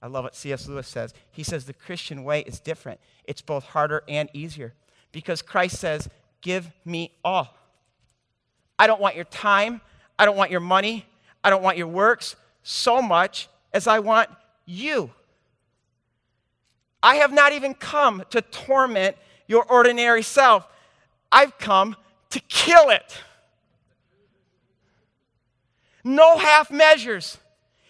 I 0.00 0.06
love 0.06 0.24
what 0.24 0.36
C.S. 0.36 0.68
Lewis 0.68 0.86
says. 0.86 1.12
He 1.30 1.42
says 1.42 1.64
the 1.64 1.72
Christian 1.72 2.24
way 2.24 2.40
is 2.42 2.60
different, 2.60 3.00
it's 3.24 3.42
both 3.42 3.64
harder 3.64 4.04
and 4.08 4.28
easier 4.32 4.74
because 5.12 5.42
Christ 5.42 5.78
says, 5.78 6.08
Give 6.40 6.70
me 6.84 7.12
all. 7.24 7.54
I 8.78 8.86
don't 8.86 9.00
want 9.00 9.16
your 9.16 9.24
time. 9.24 9.80
I 10.18 10.24
don't 10.24 10.36
want 10.36 10.50
your 10.50 10.60
money. 10.60 11.04
I 11.42 11.50
don't 11.50 11.62
want 11.62 11.76
your 11.76 11.88
works 11.88 12.36
so 12.62 13.02
much 13.02 13.48
as 13.72 13.86
I 13.86 13.98
want 13.98 14.30
you. 14.66 15.10
I 17.02 17.16
have 17.16 17.32
not 17.32 17.52
even 17.52 17.74
come 17.74 18.22
to 18.30 18.40
torment 18.40 19.16
your 19.46 19.64
ordinary 19.64 20.22
self. 20.22 20.66
I've 21.30 21.58
come 21.58 21.96
to 22.30 22.40
kill 22.40 22.90
it. 22.90 23.18
No 26.04 26.38
half 26.38 26.70
measures. 26.70 27.38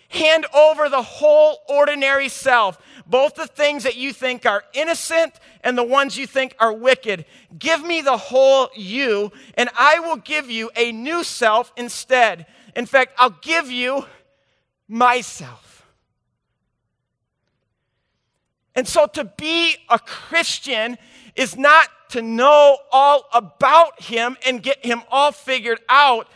Hand 0.08 0.46
over 0.54 0.88
the 0.88 1.02
whole 1.02 1.58
ordinary 1.68 2.30
self, 2.30 2.78
both 3.06 3.34
the 3.34 3.46
things 3.46 3.82
that 3.82 3.96
you 3.96 4.12
think 4.12 4.46
are 4.46 4.64
innocent 4.72 5.34
and 5.62 5.76
the 5.76 5.84
ones 5.84 6.16
you 6.16 6.26
think 6.26 6.54
are 6.58 6.72
wicked. 6.72 7.26
Give 7.58 7.84
me 7.84 8.00
the 8.00 8.16
whole 8.16 8.70
you, 8.74 9.32
and 9.54 9.68
I 9.78 10.00
will 10.00 10.16
give 10.16 10.50
you 10.50 10.70
a 10.76 10.92
new 10.92 11.22
self 11.24 11.72
instead. 11.76 12.46
In 12.74 12.86
fact, 12.86 13.12
I'll 13.18 13.38
give 13.42 13.70
you 13.70 14.06
myself. 14.88 15.86
And 18.74 18.88
so 18.88 19.06
to 19.08 19.24
be 19.24 19.76
a 19.90 19.98
Christian 19.98 20.96
is 21.34 21.56
not 21.56 21.88
to 22.10 22.22
know 22.22 22.78
all 22.90 23.24
about 23.34 24.00
Him 24.00 24.36
and 24.46 24.62
get 24.62 24.84
Him 24.86 25.02
all 25.10 25.32
figured 25.32 25.80
out, 25.88 26.28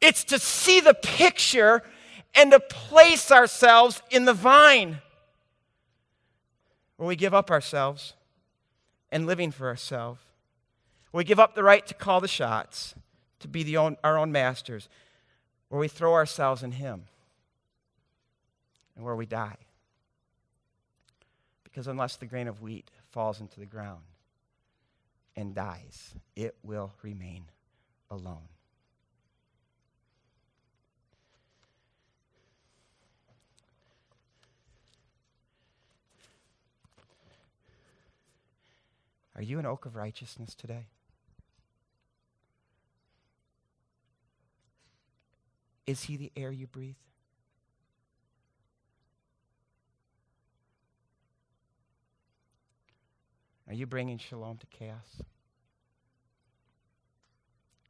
it's 0.00 0.22
to 0.24 0.38
see 0.38 0.80
the 0.80 0.94
picture 0.94 1.82
and 2.36 2.50
to 2.52 2.60
place 2.60 3.32
ourselves 3.32 4.02
in 4.10 4.26
the 4.26 4.34
vine 4.34 4.98
where 6.96 7.08
we 7.08 7.16
give 7.16 7.34
up 7.34 7.50
ourselves 7.50 8.14
and 9.10 9.26
living 9.26 9.50
for 9.50 9.66
ourselves. 9.68 10.20
We 11.12 11.24
give 11.24 11.40
up 11.40 11.54
the 11.54 11.62
right 11.62 11.86
to 11.86 11.94
call 11.94 12.20
the 12.20 12.28
shots, 12.28 12.94
to 13.40 13.48
be 13.48 13.62
the 13.62 13.78
own, 13.78 13.96
our 14.04 14.18
own 14.18 14.32
masters, 14.32 14.88
where 15.68 15.80
we 15.80 15.88
throw 15.88 16.12
ourselves 16.12 16.62
in 16.62 16.72
Him 16.72 17.04
and 18.94 19.04
where 19.04 19.16
we 19.16 19.26
die. 19.26 19.56
Because 21.64 21.86
unless 21.86 22.16
the 22.16 22.26
grain 22.26 22.48
of 22.48 22.60
wheat 22.60 22.90
falls 23.10 23.40
into 23.40 23.60
the 23.60 23.66
ground 23.66 24.02
and 25.34 25.54
dies, 25.54 26.14
it 26.34 26.56
will 26.62 26.92
remain 27.02 27.44
alone. 28.10 28.48
Are 39.36 39.42
you 39.42 39.58
an 39.58 39.66
oak 39.66 39.84
of 39.84 39.96
righteousness 39.96 40.54
today? 40.54 40.86
Is 45.86 46.04
he 46.04 46.16
the 46.16 46.32
air 46.34 46.50
you 46.50 46.66
breathe? 46.66 46.96
Are 53.68 53.74
you 53.74 53.86
bringing 53.86 54.16
shalom 54.18 54.56
to 54.58 54.66
chaos? 54.66 55.22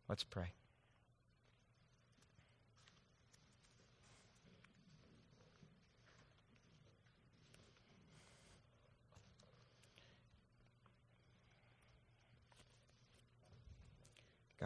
Let's 0.08 0.24
pray. 0.24 0.52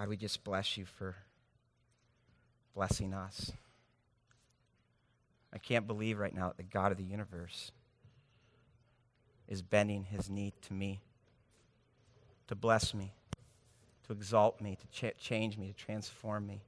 God, 0.01 0.09
we 0.09 0.16
just 0.16 0.42
bless 0.44 0.78
you 0.78 0.86
for 0.86 1.14
blessing 2.74 3.12
us. 3.12 3.53
I 5.53 5.59
can't 5.59 5.86
believe 5.86 6.18
right 6.18 6.34
now 6.34 6.48
that 6.48 6.57
the 6.57 6.62
God 6.62 6.90
of 6.90 6.96
the 6.96 7.05
universe 7.05 7.70
is 9.46 9.61
bending 9.61 10.05
his 10.05 10.30
knee 10.30 10.55
to 10.62 10.72
me 10.72 11.03
to 12.48 12.55
bless 12.55 12.94
me, 12.94 13.12
to 14.07 14.14
exalt 14.14 14.62
me, 14.62 14.78
to 14.80 14.86
ch- 14.86 15.18
change 15.18 15.59
me, 15.59 15.66
to 15.66 15.74
transform 15.74 16.46
me. 16.46 16.62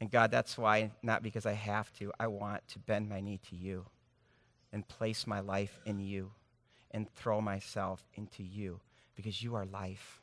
And 0.00 0.12
God, 0.12 0.30
that's 0.30 0.56
why, 0.56 0.92
not 1.02 1.24
because 1.24 1.44
I 1.44 1.54
have 1.54 1.92
to, 1.94 2.12
I 2.20 2.28
want 2.28 2.68
to 2.68 2.78
bend 2.78 3.08
my 3.08 3.20
knee 3.20 3.40
to 3.50 3.56
you 3.56 3.86
and 4.72 4.86
place 4.86 5.26
my 5.26 5.40
life 5.40 5.80
in 5.84 5.98
you 5.98 6.30
and 6.90 7.08
throw 7.14 7.40
myself 7.40 8.02
into 8.14 8.42
you 8.42 8.80
because 9.14 9.42
you 9.42 9.54
are 9.54 9.64
life. 9.66 10.20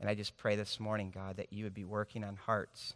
And 0.00 0.08
I 0.08 0.14
just 0.14 0.36
pray 0.36 0.56
this 0.56 0.78
morning, 0.78 1.10
God, 1.14 1.36
that 1.36 1.52
you 1.52 1.64
would 1.64 1.74
be 1.74 1.84
working 1.84 2.22
on 2.24 2.36
hearts 2.36 2.94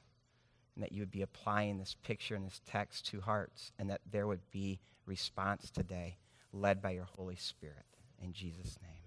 and 0.75 0.83
that 0.83 0.93
you 0.93 1.01
would 1.01 1.11
be 1.11 1.23
applying 1.23 1.79
this 1.79 1.97
picture 2.03 2.35
and 2.35 2.47
this 2.47 2.61
text 2.67 3.07
to 3.09 3.21
hearts 3.21 3.73
and 3.79 3.91
that 3.91 4.01
there 4.11 4.27
would 4.27 4.51
be 4.51 4.81
response 5.07 5.71
today 5.71 6.17
led 6.53 6.81
by 6.81 6.91
your 6.91 7.09
Holy 7.17 7.37
Spirit. 7.37 7.85
In 8.23 8.33
Jesus' 8.33 8.79
name. 8.83 9.02